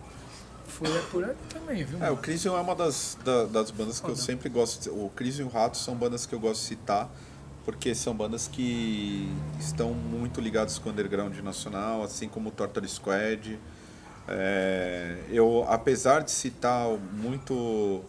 [0.69, 2.01] Foi é por aí também, viu?
[2.01, 4.23] É, o Crisium é uma das, da- das bandas que eu Foda.
[4.25, 4.83] sempre gosto.
[4.85, 7.11] de- O Crisium e o Ratos são bandas que eu gosto de citar,
[7.65, 9.29] porque são bandas que
[9.61, 13.59] estão muito ligadas com o underground nacional, assim como o Torture Squad.
[14.29, 18.03] É, eu, apesar de citar muito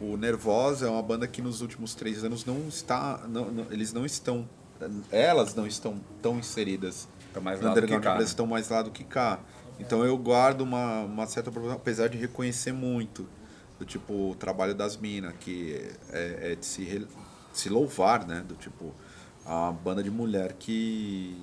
[0.00, 3.22] o Nervosa, é uma banda que nos últimos três anos não está.
[3.28, 4.48] não- não- eles não estão.
[5.10, 8.28] Elas não estão tão inseridas Tá mais no do que underground cá, elas né?
[8.28, 9.40] estão mais lá do que cá.
[9.80, 13.26] Então eu guardo uma, uma certa proporção, apesar de reconhecer muito
[13.78, 15.80] do tipo o trabalho das minas, que
[16.10, 17.06] é, é de se,
[17.58, 18.44] se louvar, né?
[18.46, 18.92] Do tipo,
[19.44, 21.36] a banda de mulher que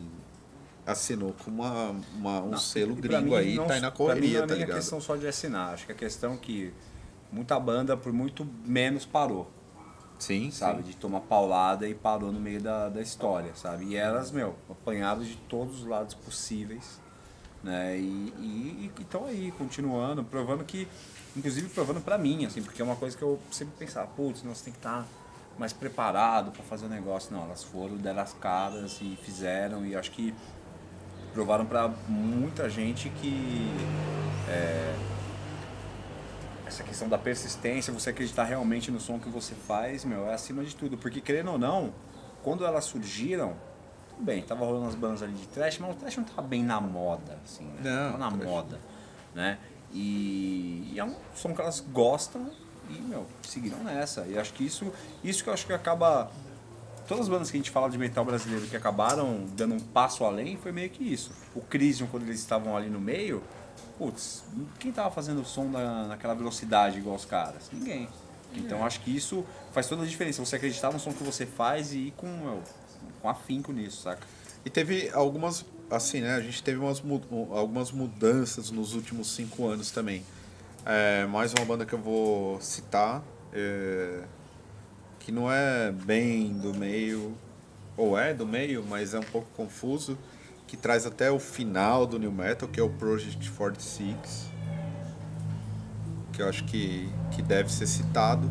[0.85, 3.99] assinou com uma, uma- um Não, selo gringo mim aí, não- tá aí na pra
[4.03, 4.75] mim correria, não é tá ligado?
[4.77, 5.73] questão só de assinar.
[5.73, 6.73] Acho que a questão é que
[7.31, 9.49] muita banda, por muito menos, parou.
[10.19, 10.83] Sim, sabe?
[10.83, 10.89] sim.
[10.89, 13.85] De tomar paulada e parou no meio da, da história, sabe?
[13.85, 16.99] E elas, meu, apanhadas de todos os lados possíveis,
[17.63, 17.97] né?
[17.97, 20.87] E estão aí, continuando, provando que,
[21.35, 24.61] inclusive provando pra mim, assim, porque é uma coisa que eu sempre pensava, putz, nós
[24.61, 25.05] tem que estar
[25.57, 27.35] mais preparado pra fazer o negócio.
[27.35, 30.33] Não, elas foram, deram as caras e fizeram, e acho que
[31.33, 33.71] provaram pra muita gente que
[34.49, 34.95] é,
[36.65, 40.63] essa questão da persistência, você acreditar realmente no som que você faz, meu, é acima
[40.63, 40.97] de tudo.
[40.97, 41.93] Porque, querendo ou não,
[42.43, 43.55] quando elas surgiram,
[44.09, 46.63] tudo bem, tava rolando as bandas ali de trash, mas o trash não tava bem
[46.63, 47.81] na moda, assim, né?
[47.83, 48.79] Não, tava na trash moda,
[49.33, 49.57] né?
[49.91, 52.51] E, e é um som que elas gostam
[52.89, 54.25] e, meu, seguiram nessa.
[54.27, 54.91] E acho que isso,
[55.23, 56.31] isso que eu acho que acaba...
[57.07, 60.23] Todas as bandas que a gente fala de metal brasileiro que acabaram dando um passo
[60.23, 61.31] além foi meio que isso.
[61.53, 63.43] O Crisium, quando eles estavam ali no meio,
[63.97, 64.43] putz,
[64.79, 67.69] quem tava fazendo o som na, naquela velocidade igual os caras?
[67.73, 68.07] Ninguém.
[68.55, 70.45] Então acho que isso faz toda a diferença.
[70.45, 72.61] Você acreditar no som que você faz e ir com, meu,
[73.21, 74.25] com afinco nisso, saca?
[74.63, 76.35] E teve algumas, assim, né?
[76.35, 77.03] A gente teve umas,
[77.51, 80.23] algumas mudanças nos últimos cinco anos também.
[80.85, 83.23] É, mais uma banda que eu vou citar,
[83.53, 84.23] é,
[85.19, 87.37] que não é bem do meio,
[87.95, 90.17] ou é do meio, mas é um pouco confuso,
[90.67, 94.47] que traz até o final do New Metal, que é o Project 46,
[96.33, 98.49] que eu acho que, que deve ser citado.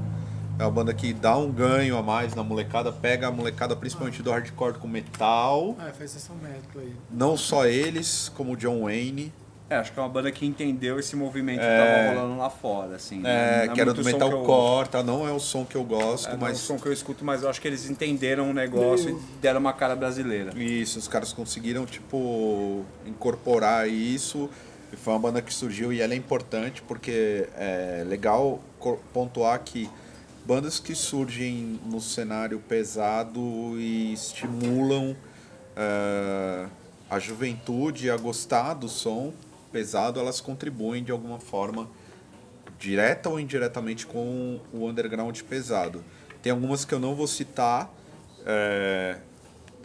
[0.59, 4.23] É uma banda que dá um ganho a mais na molecada, pega a molecada principalmente
[4.23, 6.95] do hardcore com metal, Ah, faz essa mescla aí.
[7.11, 9.33] não só eles, como o John Wayne,
[9.73, 11.79] É, acho que é uma banda que entendeu esse movimento que É.
[12.11, 13.23] tava rolando lá fora, assim.
[13.25, 15.03] é, Não que era do que metalcore, tá?
[15.03, 16.93] Não é o som que eu gosto, É, não é o mas som que eu
[16.93, 20.53] escuto, mas eu acho que eles entenderam o negócio e deram uma cara brasileira.
[20.57, 24.51] Isso, os caras conseguiram, tipo, incorporar isso.
[24.93, 28.61] E foi uma banda que surgiu e ela é importante porque é legal
[29.15, 29.89] pontuar que
[30.45, 33.41] bandas que surgem no cenário pesado
[33.79, 35.17] e estimulam
[35.75, 36.67] é,
[37.09, 39.33] a juventude a gostar do som
[39.73, 41.89] pesado, elas contribuem de alguma forma,
[42.79, 46.05] direta ou indiretamente, com o underground pesado.
[46.43, 47.91] Tem algumas que eu não vou citar,
[48.45, 49.19] é,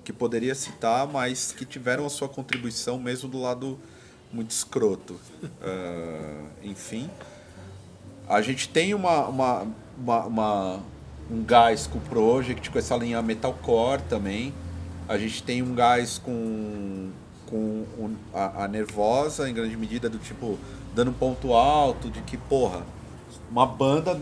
[0.03, 3.79] que poderia citar, mas que tiveram a sua contribuição mesmo do lado
[4.33, 5.19] muito escroto.
[5.61, 7.09] É, enfim,
[8.27, 9.67] a gente tem uma, uma,
[9.97, 10.83] uma, uma-
[11.29, 14.53] um gás com o Project, com essa linha metalcore também.
[15.09, 17.09] A gente tem um gás com,
[17.49, 20.57] com a, a Nervosa, em grande medida, do tipo,
[20.93, 22.83] dando um ponto alto de que, porra,
[23.49, 24.19] uma banda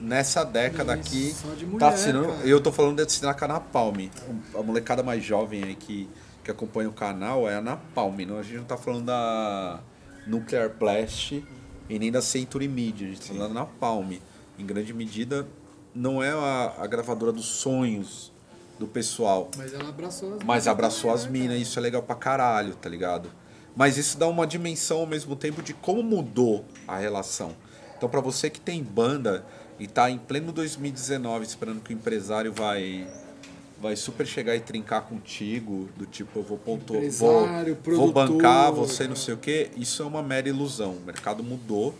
[0.00, 2.28] nessa década Isso, aqui de mulher, tá assinando.
[2.28, 2.46] cara.
[2.46, 3.96] Eu tô falando de assinar com a Napalm.
[4.54, 6.08] A molecada mais jovem aí que,
[6.44, 8.18] que acompanha o canal é a Napalm.
[8.26, 9.80] Não, a gente não tá falando da
[10.26, 11.42] Nuclear Blast
[11.88, 13.06] e nem da Century Media.
[13.06, 14.12] A gente tá falando da Napalm.
[14.58, 15.46] Em grande medida,
[15.94, 18.32] não é a, a gravadora dos sonhos
[18.78, 19.50] do pessoal.
[19.56, 21.58] Mas ela abraçou as Mas abraçou também, as né, minas, cara?
[21.60, 23.30] isso é legal pra caralho, tá ligado?
[23.74, 27.54] Mas isso dá uma dimensão ao mesmo tempo de como mudou a relação.
[27.96, 29.44] Então, para você que tem banda
[29.78, 33.06] e tá em pleno 2019 esperando que o empresário vai
[33.78, 37.46] vai super chegar e trincar contigo, do tipo, eu vou pontuar, vou,
[37.94, 40.92] vou bancar você, não sei o quê, isso é uma mera ilusão.
[40.92, 41.94] O mercado mudou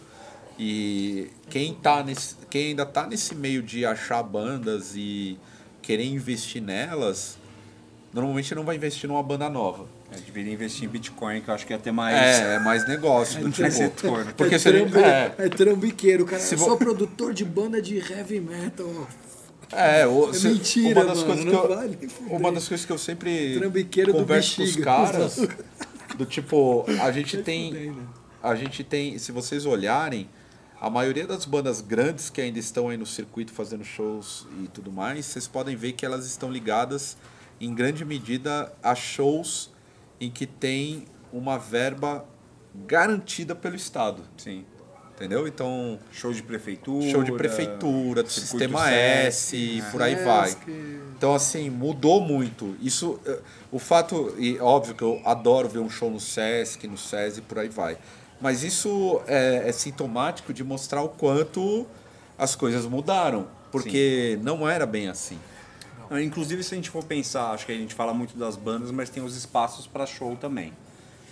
[0.58, 5.38] e quem, tá nesse, quem ainda tá nesse meio de achar bandas e
[5.86, 7.38] querer investir nelas,
[8.12, 9.86] normalmente não vai investir numa banda nova.
[10.12, 12.16] Eu deveria investir em Bitcoin, que eu acho que ia ter mais.
[12.16, 13.78] É, é mais negócio do mais tipo.
[13.84, 14.32] retorno.
[14.36, 16.40] Porque é, trambi- é, é trambiqueiro, cara.
[16.40, 19.06] Se eu vo- sou produtor de banda de heavy metal.
[19.72, 21.98] é, o- É se- mentira, uma das mano, coisas que eu, vale
[22.30, 25.36] uma das coisas que eu sempre Trambiqueiro do converso com os caras
[26.16, 27.94] do tipo, a gente tem né?
[28.42, 30.28] a gente tem, se vocês olharem,
[30.80, 34.92] a maioria das bandas grandes que ainda estão aí no circuito fazendo shows e tudo
[34.92, 37.16] mais, vocês podem ver que elas estão ligadas
[37.60, 39.70] em grande medida a shows
[40.20, 42.24] em que tem uma verba
[42.86, 44.64] garantida pelo Estado, Sim.
[45.14, 45.48] entendeu?
[45.48, 47.10] Então, Show de prefeitura.
[47.10, 50.54] show de prefeitura, do sistema S, e por aí vai.
[51.16, 52.76] Então, assim, mudou muito.
[52.82, 53.40] Isso, eh,
[53.72, 57.42] o fato, e óbvio que eu adoro ver um show no Sesc, no SESI e
[57.42, 57.96] por aí vai.
[58.40, 61.86] Mas isso é, é sintomático de mostrar o quanto
[62.38, 63.46] as coisas mudaram.
[63.70, 65.38] Porque não era bem assim.
[66.10, 68.90] Não, Inclusive, se a gente for pensar, acho que a gente fala muito das bandas,
[68.90, 70.72] mas tem os espaços para show também.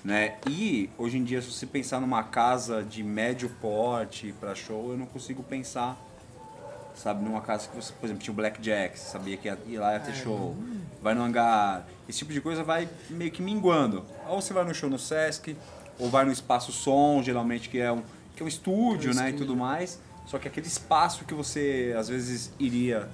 [0.04, 0.36] Né?
[0.48, 4.98] E hoje em dia, se você pensar numa casa de médio porte para show, eu
[4.98, 5.96] não consigo pensar,
[6.94, 9.94] sabe, numa casa que você, por exemplo, tinha o Blackjack, sabia que ia, ir lá
[9.94, 10.54] ia ter show,
[11.02, 14.04] vai no hangar, esse tipo de coisa vai meio que minguando.
[14.28, 15.56] Ou você vai no show no Sesc,
[15.98, 18.02] ou vai no espaço som, geralmente que é um,
[18.34, 20.00] que é um estúdio, né, e tudo mais.
[20.26, 23.08] Só que aquele espaço que você às vezes iria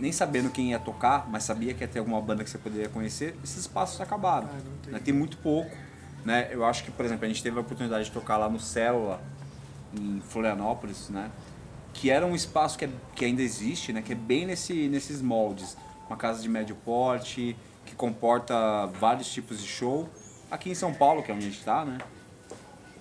[0.00, 2.88] nem sabendo quem ia tocar, mas sabia que ia ter alguma banda que você poderia
[2.88, 4.48] conhecer, esses espaços acabaram.
[4.52, 4.92] Ah, tem.
[4.92, 5.00] né?
[5.04, 5.70] Tem muito pouco.
[6.24, 6.48] Né?
[6.50, 9.20] Eu acho que, por exemplo, a gente teve a oportunidade de tocar lá no Célula,
[9.94, 11.30] em Florianópolis, né?
[11.92, 14.00] que era um espaço que, é- que ainda existe, né?
[14.02, 15.76] que é bem nesse, nesses moldes.
[16.08, 20.08] Uma casa de médio porte, que comporta vários tipos de show.
[20.52, 21.98] Aqui em São Paulo, que é onde a gente está, né?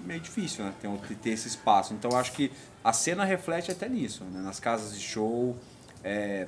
[0.03, 0.73] meio difícil, né?
[0.81, 1.93] Ter, ter esse espaço.
[1.93, 2.51] Então eu acho que
[2.83, 4.41] a cena reflete até nisso, né?
[4.41, 5.55] Nas casas de show,
[6.03, 6.47] é,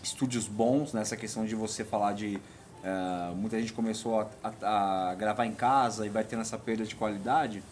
[0.00, 2.38] estúdios bons, nessa questão de você falar de.
[2.84, 4.28] é, muita gente começou a,
[4.62, 7.64] a- a gravar em casa e vai tendo essa perda de qualidade.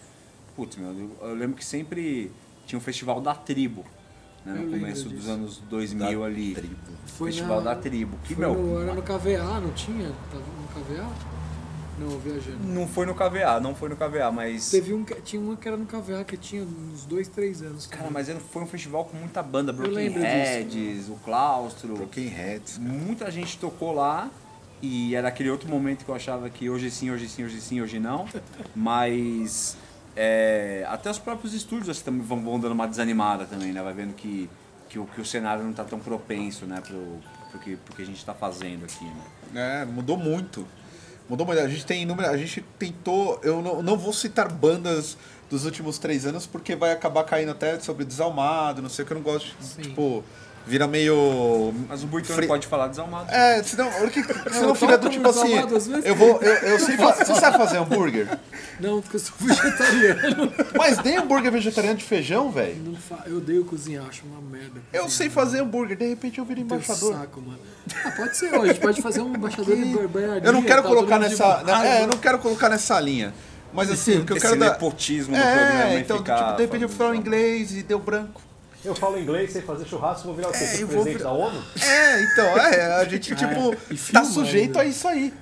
[0.57, 2.33] Putz, meu, eu, eu lembro que sempre
[2.67, 3.85] tinha um festival da tribo.
[4.45, 5.31] Né, no começo dos disso.
[5.31, 6.55] anos 2000 ali.
[7.07, 8.17] Foi festival na- da tribo.
[8.25, 10.11] Que, Foi meu, no, era no KVA, não tinha?
[10.33, 11.36] Tava no KVA?
[11.99, 12.59] Não, viajando.
[12.63, 14.71] não foi no KVA, não foi no KVA, mas.
[14.71, 17.87] Teve um, que- tinha uma que era no KVA que tinha uns dois, três anos.
[17.87, 20.11] Cara, mas foi um festival com muita banda, Broken.
[20.11, 21.95] Heads, o Claustro.
[21.97, 22.79] Broken Heads.
[22.79, 24.31] Muita gente tocou lá
[24.83, 27.81] e era aquele outro momento que eu achava que hoje sim, hoje sim, hoje sim,
[27.81, 28.27] hoje não.
[28.77, 29.77] Mas
[30.15, 33.83] é, até os próprios estúdios assim, também vão, vão dando uma desanimada também, né?
[33.83, 34.49] Vai vendo que,
[34.89, 36.81] que, o, que o cenário não está tão propenso, né?
[36.87, 37.19] Pro,
[37.51, 39.05] pro, que, pro que a gente está fazendo aqui,
[39.53, 39.83] né?
[39.83, 40.67] É, mudou muito.
[41.29, 41.61] Mudou muito.
[41.61, 42.33] A gente tem inúmeras.
[42.33, 43.41] A gente tentou.
[43.43, 45.17] Eu não, não vou citar bandas
[45.51, 49.13] dos últimos três anos porque vai acabar caindo até sobre desalmado, não sei o que
[49.13, 49.57] eu não gosto.
[49.59, 49.83] de, Sim.
[49.83, 50.25] Tipo,
[50.67, 51.73] vira meio.
[51.89, 53.31] Mas o Buitão Fri- pode falar desalmado.
[53.31, 55.43] É, senão, porque, senão eu fica do tipo assim.
[55.45, 56.05] desalmado às vezes.
[56.05, 56.41] Eu vou.
[56.43, 58.29] Eu, eu sei fa- Você sabe fazer hambúrguer?
[58.81, 60.53] Não, porque eu sou vegetariano.
[60.77, 62.97] Mas nem hambúrguer vegetariano de feijão, velho.
[63.09, 63.21] Fa...
[63.27, 64.81] Eu odeio cozinhar, acho uma merda.
[64.93, 67.15] Eu sei fazer hambúrguer, de repente eu viro Teu embaixador.
[67.15, 67.59] saco, mano.
[68.05, 70.43] Ah, pode ser, ó, a gente pode fazer um embaixador de barbearia.
[70.45, 71.47] Eu não quero tá colocar mundo de nessa.
[71.63, 71.87] raiva.
[71.87, 73.33] É, eu não quero colocar nessa linha.
[73.73, 74.71] Mas assim, o que eu Esse quero dar.
[74.71, 78.41] nepotismo do programa É, então, ficar tipo, de repente eu falo inglês e deu branco.
[78.85, 80.59] Eu falo inglês, sei fazer churrasco, vou virar o quê?
[80.59, 81.63] É, eu vou presidente virar- da ONU?
[81.83, 84.81] É, então, é, a gente, tipo, e tá filma sujeito ainda.
[84.83, 85.35] a isso aí.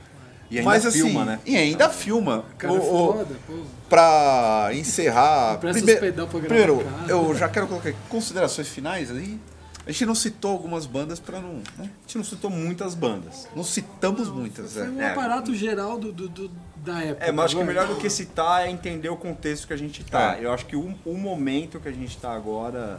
[0.50, 1.40] E ainda Mas assim, filma, né?
[1.44, 2.44] e ainda filma.
[2.58, 5.54] Cara, O- é o- pra encerrar.
[5.64, 5.80] Os
[6.28, 7.10] primeiro, casa.
[7.10, 9.38] eu já quero colocar aqui considerações finais aí.
[9.86, 11.54] A gente não citou algumas bandas pra não.
[11.54, 11.62] né?
[11.80, 13.46] A gente não citou muitas bandas.
[13.54, 14.88] Não citamos muitas, Foi é.
[14.88, 15.10] um É.
[15.10, 17.26] aparato geral do, do- do- da época.
[17.26, 20.02] É, mas acho que melhor do que citar é entender o contexto que a gente
[20.04, 20.36] tá.
[20.38, 20.44] É.
[20.44, 22.98] Eu acho que o, o momento que a gente tá agora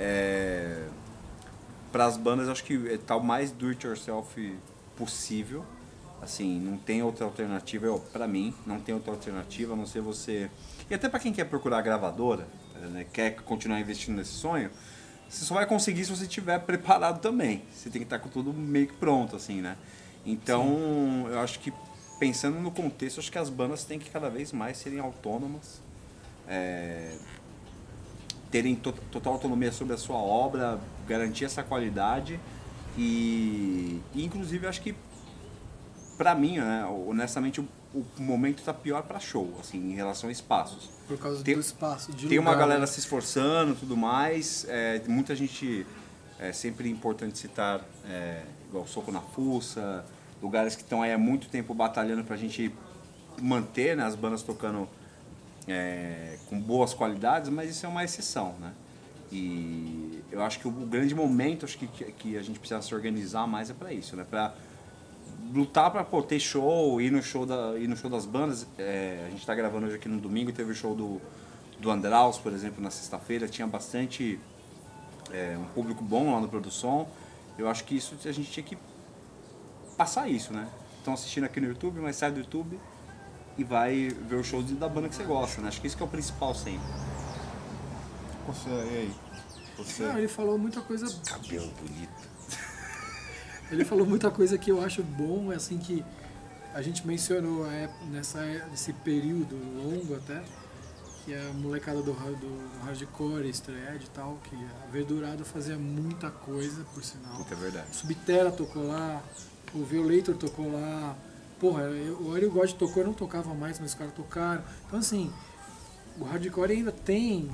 [0.00, 0.88] é.
[1.92, 4.56] Para as bandas, acho que é, tá o mais do it yourself
[4.96, 5.64] possível.
[6.22, 10.50] Assim, não tem outra alternativa, pra mim, não tem outra alternativa, a não ser você.
[10.88, 14.70] E até pra quem quer procurar gravadora, né, quer continuar investindo nesse sonho,
[15.28, 17.64] você só vai conseguir se você estiver preparado também.
[17.72, 19.76] Você tem que estar com tudo meio que pronto, assim, né?
[20.26, 21.72] Então, eu acho que
[22.18, 25.80] pensando no contexto, acho que as bandas têm que cada vez mais serem autônomas,
[26.46, 27.16] é,
[28.50, 32.38] terem to- total autonomia sobre a sua obra, garantir essa qualidade
[32.98, 34.94] e, e inclusive, acho que
[36.18, 40.32] pra mim, né, honestamente, o, o momento tá pior pra show, assim, em relação a
[40.32, 40.90] espaços.
[41.08, 42.12] Por causa Tem- do espaço.
[42.12, 42.86] De Tem uma lugar, galera né?
[42.86, 44.64] se esforçando tudo mais.
[44.68, 45.86] É, muita gente.
[46.38, 50.04] É sempre importante citar, é, igual Soco na Fuça,
[50.42, 52.74] lugares que estão aí há muito tempo batalhando pra gente
[53.42, 54.88] manter né, as bandas tocando
[55.70, 58.72] é, com boas qualidades, mas isso é uma exceção, né?
[59.32, 63.46] E eu acho que o grande momento acho que, que a gente precisa se organizar
[63.46, 64.26] mais é pra isso, né?
[64.28, 64.54] Pra
[65.54, 68.66] lutar pô, ter show, ir no show, da, ir no show das bandas.
[68.78, 71.20] É, a gente tá gravando hoje aqui no domingo, teve o show do,
[71.78, 73.46] do Andraus, por exemplo, na sexta-feira.
[73.46, 74.38] Tinha bastante.
[75.32, 77.06] é, um público bom lá no Produção.
[77.56, 78.76] Eu acho que isso a gente tinha que
[79.96, 80.68] passar isso, né?
[80.98, 82.78] Estão assistindo aqui no YouTube, mas sai do YouTube
[83.58, 85.68] e vai ver o show da banda que você gosta, né?
[85.68, 86.86] Acho que isso que é o principal sempre.
[88.46, 89.14] Você, e aí?
[89.76, 90.02] Você.
[90.02, 91.06] Não, ele falou muita coisa.
[91.24, 92.30] Cabelo bonito.
[93.70, 96.04] Ele falou muita coisa que eu acho bom, é assim que
[96.74, 100.42] a gente mencionou ép- nessa, nesse período longo até,
[101.24, 106.30] que a molecada do, do, do hardcore, Stred e tal, que a Verdurada fazia muita
[106.32, 107.36] coisa, por sinal.
[107.36, 107.94] Puta, é verdade.
[107.94, 109.22] Subterra tocou lá,
[109.72, 111.14] o Violator tocou lá.
[111.60, 114.62] Porra, eu- o Ariel God tocou, eu não tocava mais, mas os caras tocaram.
[114.86, 115.30] Então assim,
[116.18, 117.50] o hardcore ainda tem.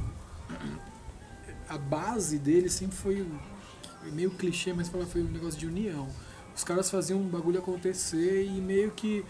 [1.68, 3.26] A base dele sempre foi
[4.12, 6.06] meio clichê, mas falar foi um negócio de união.
[6.54, 9.24] Os caras faziam um bagulho acontecer e meio que.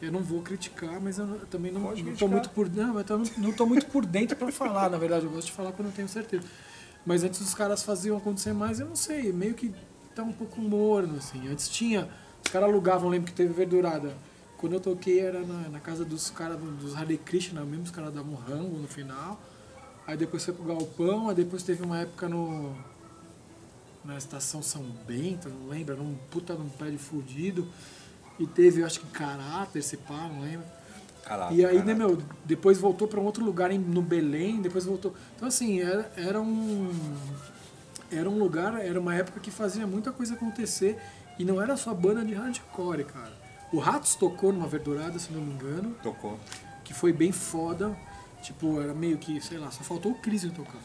[0.00, 2.70] Eu não vou criticar, mas eu não- eu também não, Pode não tô muito por
[2.70, 5.26] não, eu não, não tô muito por dentro pra falar, na verdade.
[5.26, 6.46] Eu gosto de falar quando eu tenho certeza.
[7.04, 9.74] Mas antes os caras faziam acontecer mais, eu não sei, meio que
[10.14, 11.48] tá um pouco morno, assim.
[11.48, 12.08] Antes tinha,
[12.44, 14.14] os caras alugavam, lembro que teve verdurada.
[14.58, 17.90] Quando eu toquei era na, na casa dos caras do- dos Hare Krishna mesmo, os
[17.90, 19.40] caras davam rango no final.
[20.06, 22.74] Aí depois foi pro Galpão, aí depois teve uma época no.
[24.04, 27.68] Na estação São Bento, não lembro, era um puta num prédio fudido.
[28.38, 30.66] E teve, eu acho que caráter, se pá, não lembro.
[31.22, 31.84] Caraca, E aí, caraca.
[31.86, 35.14] né, meu, depois voltou pra um outro lugar em, no Belém, depois voltou.
[35.36, 36.90] Então, assim, era, era um.
[38.10, 40.98] Era um lugar, era uma época que fazia muita coisa acontecer
[41.40, 43.32] e não era só banda de hardcore, cara.
[43.72, 46.38] O Ratos tocou numa verdurada, se não me engano, Tocou.
[46.84, 47.96] que foi bem foda.
[48.42, 50.80] Tipo, era meio que, sei lá, só faltou o Cris tocar.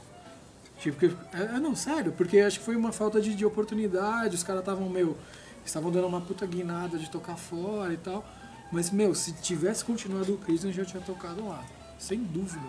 [0.80, 4.44] Tipo, é, é, não, sério, porque acho que foi uma falta de, de oportunidade, os
[4.44, 5.18] caras estavam, meu,
[5.66, 8.26] estavam dando uma puta guinada de tocar fora e tal.
[8.72, 11.66] Mas, meu, se tivesse continuado o Chris, eu já tinha tocado lá.
[12.00, 12.66] Sem dúvida.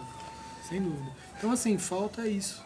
[0.68, 1.12] Sem dúvida.
[1.39, 2.61] Então, assim, falta isso.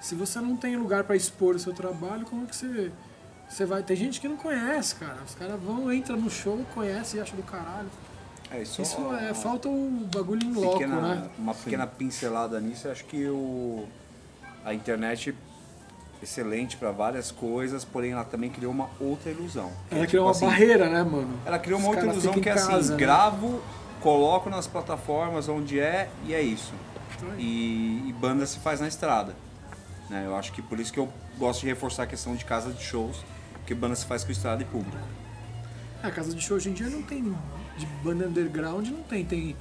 [0.00, 2.90] Se você não tem lugar pra expor o seu trabalho, como é que você.
[3.54, 3.84] Você vai.
[3.84, 5.18] Tem gente que não conhece, cara.
[5.24, 7.88] Os caras vão, entram no show, conhece e acha do caralho.
[8.50, 9.32] É, isso, Isso é.
[9.32, 11.30] Falta o bagulho em loco, pequena, né?
[11.38, 13.86] Uma pequena pincelada nisso, eu acho que o,
[14.64, 15.32] a internet
[16.20, 19.70] excelente para várias coisas, porém ela também criou uma outra ilusão.
[19.88, 21.38] Ela Tipo criou uma assim, barreira, né, mano?
[21.46, 22.98] Ela criou uma Os outra ilusão que é assim, casa, né?
[22.98, 23.62] gravo,
[24.00, 26.72] coloco nas plataformas onde é e é isso.
[27.22, 29.36] É E, e banda se faz na estrada.
[30.10, 30.24] Né?
[30.26, 32.82] Eu acho que por isso que eu gosto de reforçar a questão de casa de
[32.82, 33.22] shows,
[33.64, 34.98] porque banda se faz com estrada e público.
[36.02, 37.22] A casa de show hoje em dia não tem.
[37.78, 39.24] De banda underground não tem.
[39.24, 39.56] Tem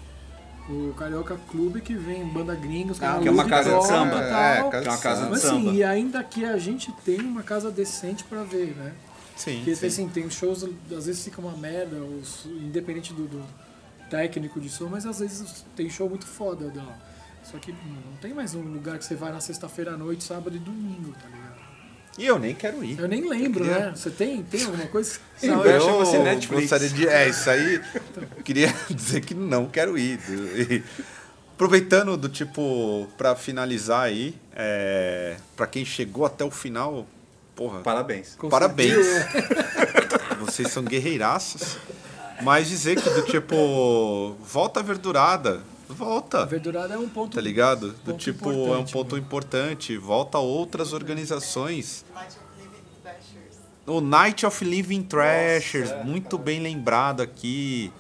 [0.70, 4.16] o Carioca Clube que vem banda gringa, os caras que é uma casa de samba.
[4.18, 5.70] e É, Que é uma casa de Mas samba.
[5.70, 8.93] assim, e ainda que a gente tem uma casa decente pra ver, né?
[9.38, 9.58] Sim.
[9.58, 9.88] Porque sim.
[9.88, 13.43] assim, tem shows, às vezes fica uma merda, os- independente do, do
[14.10, 16.72] técnico de som, mas às vezes tem show muito foda.
[17.43, 20.56] Só que não tem mais um lugar que você vai na sexta-feira à noite, sábado
[20.56, 21.53] e domingo, tá ligado?
[22.18, 22.99] E eu nem quero ir.
[22.99, 23.93] Eu nem lembro, queria- né?
[23.95, 25.18] Você tem, tem alguma coisa?
[25.41, 26.61] Não, eu chama-se Netflix.
[26.70, 27.07] gostaria de.
[27.07, 27.82] É, isso aí.
[28.16, 30.20] eu queria dizer que não quero ir.
[30.30, 30.84] E,
[31.55, 37.07] aproveitando do tipo, pra finalizar aí, é, pra quem chegou até o final,
[37.55, 38.38] porra, Parabéns.
[38.49, 38.95] parabéns.
[40.39, 41.78] Vocês são guerreiraças.
[42.41, 45.61] Mas dizer que do tipo, volta a verdurada.
[45.89, 46.45] A Volta.
[46.45, 47.36] verdurada é um ponto.
[47.36, 47.89] Tá ligado?
[47.89, 49.25] Do ponto tipo, é um ponto mano.
[49.25, 49.97] importante.
[49.97, 52.05] Volta a outras organizações.
[52.13, 53.57] Night of Living Dashers.
[53.86, 57.91] O Night of Living Trashers, muito bem lembrado aqui.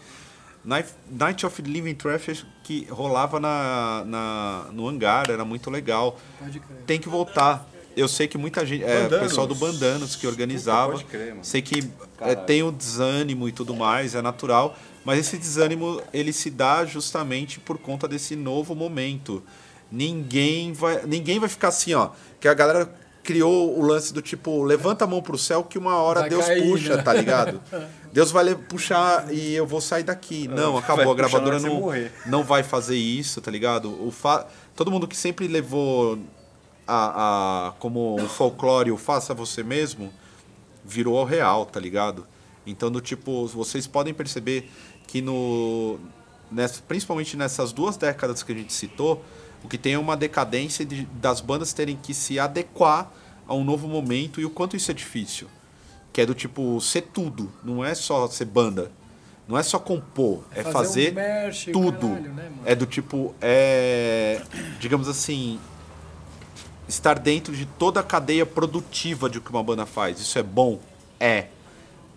[0.63, 6.17] Night, Night of Living Trashers que rolava na, na, no hangar, era muito legal.
[6.39, 6.77] Pode crer.
[6.85, 7.67] Tem que voltar.
[7.95, 8.83] Eu sei que muita gente.
[8.83, 9.27] É, Bandanos.
[9.27, 10.93] pessoal do Bandanos que organizava.
[10.93, 11.45] Puta, crer, mano.
[11.45, 11.87] sei que
[12.21, 14.75] é, tem o desânimo e tudo mais, é natural.
[15.03, 19.43] Mas esse desânimo ele se dá justamente por conta desse novo momento.
[19.91, 22.09] Ninguém vai, ninguém vai ficar assim, ó.
[22.39, 22.93] Que a galera
[23.23, 26.45] criou o lance do tipo, levanta a mão pro céu que uma hora Vai Deus
[26.45, 27.03] cair, puxa, né?
[27.03, 27.61] tá ligado?
[28.11, 30.47] Deus vai puxar e eu vou sair daqui.
[30.47, 31.11] Não, vai acabou.
[31.11, 31.89] A gravadora não,
[32.25, 34.05] não vai fazer isso, tá ligado?
[34.05, 34.45] O fa...
[34.75, 36.19] Todo mundo que sempre levou
[36.87, 40.11] a, a como o folclore o faça você mesmo,
[40.83, 42.27] virou ao real, tá ligado?
[42.65, 44.69] Então, do tipo, vocês podem perceber
[45.13, 45.99] que no.
[46.51, 49.23] nessa- principalmente nessas duas décadas que a gente citou,
[49.63, 53.11] o que tem é uma decadência de- das bandas terem que se adequar
[53.47, 55.47] a um novo momento e o quanto isso é difícil.
[56.11, 58.91] Que é do tipo, ser tudo, não é só ser banda.
[59.47, 62.07] Não é só compor, é Fazer um fazer merch, tudo.
[62.07, 64.41] caralho, né, é do tipo, é.
[64.79, 65.59] Digamos assim.
[66.87, 70.19] Estar dentro de toda a cadeia produtiva de o que uma banda faz.
[70.19, 70.79] Isso é bom?
[71.19, 71.47] É.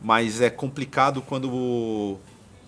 [0.02, 2.16] Mas é complicado quando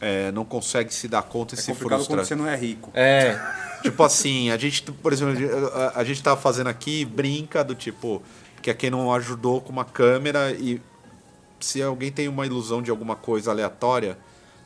[0.01, 2.17] é, não consegue se dar conta e É se complicado frustra.
[2.17, 2.91] quando você não é rico.
[2.95, 3.39] É.
[3.83, 5.35] Tipo assim, a gente, por exemplo,
[5.73, 8.21] a, a gente tava fazendo aqui, brinca do tipo,
[8.61, 10.81] que é quem não ajudou com uma câmera e
[11.61, 14.19] se alguém tem uma ilusão de alguma coisa aleatória,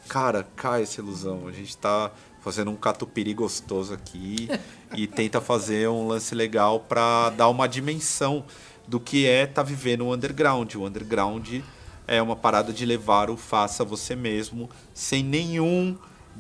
[0.09, 1.47] cara, cai essa ilusão.
[1.47, 2.11] A gente tá
[2.41, 4.49] fazendo um catupiry gostoso aqui
[4.97, 8.45] e tenta fazer um lance legal pra dar uma dimensão
[8.89, 10.75] do que é tá vivendo o underground.
[10.75, 11.61] O underground
[12.07, 15.97] é uma parada de levar o faça você mesmo sem nenhum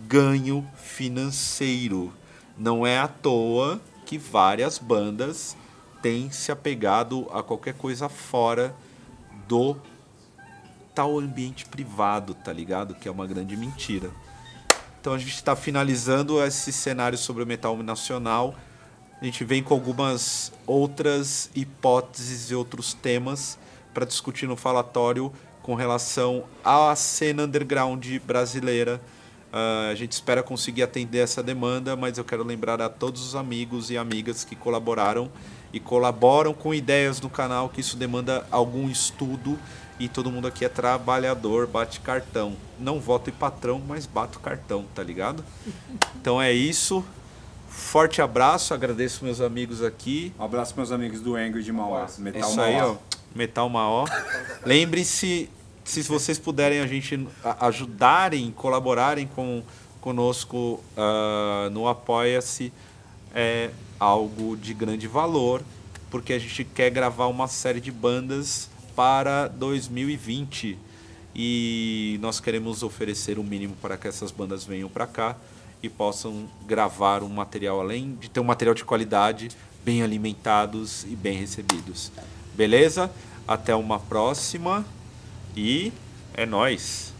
[0.07, 2.13] ganho financeiro.
[2.59, 5.57] Não é à toa que várias bandas
[6.01, 8.75] têm se apegado a qualquer coisa fora
[9.47, 9.77] do
[10.95, 12.95] tal ambiente privado, tá ligado?
[12.95, 14.11] Que é uma grande mentira.
[15.01, 18.55] Então a gente está finalizando esse cenário sobre o metal nacional.
[19.21, 23.59] A gente vem com algumas outras hipóteses e outros temas
[23.95, 25.33] para discutir no falatório
[25.63, 29.01] com relação à cena underground brasileira.
[29.53, 33.35] Ah, a gente espera conseguir atender essa demanda, mas eu quero lembrar a todos os
[33.37, 35.31] amigos e amigas que colaboraram
[35.73, 39.59] e colaboram com ideias no canal que isso demanda algum estudo
[39.99, 42.57] e todo mundo aqui é trabalhador, bate cartão.
[42.81, 45.45] Não voto em patrão, mas bato cartão, tá ligado?
[46.17, 47.05] Então é isso.
[47.69, 50.33] Forte abraço, agradeço meus amigos aqui.
[50.39, 52.07] Um abraço meus amigos do Angry de Mauá.
[52.19, 52.93] Metal Isso aí, Mauá.
[52.93, 53.12] ó.
[53.35, 54.07] Metal Maó.
[54.65, 55.49] Lembre-se,
[55.85, 57.27] se vocês puderem a gente
[57.61, 59.63] ajudarem, colaborarem com
[60.01, 62.73] conosco ah, no Apoia-se,
[63.35, 65.63] é algo de grande valor,
[66.11, 70.77] porque a gente quer gravar uma série de bandas para 2020
[71.35, 75.37] e nós queremos oferecer o mínimo para que essas bandas venham para cá
[75.83, 79.49] e possam gravar um material além de ter um material de qualidade,
[79.85, 82.13] bem alimentados e bem recebidos.
[82.55, 83.11] Beleza?
[83.47, 84.85] Até uma próxima
[85.57, 85.93] e
[86.35, 87.12] é nóis.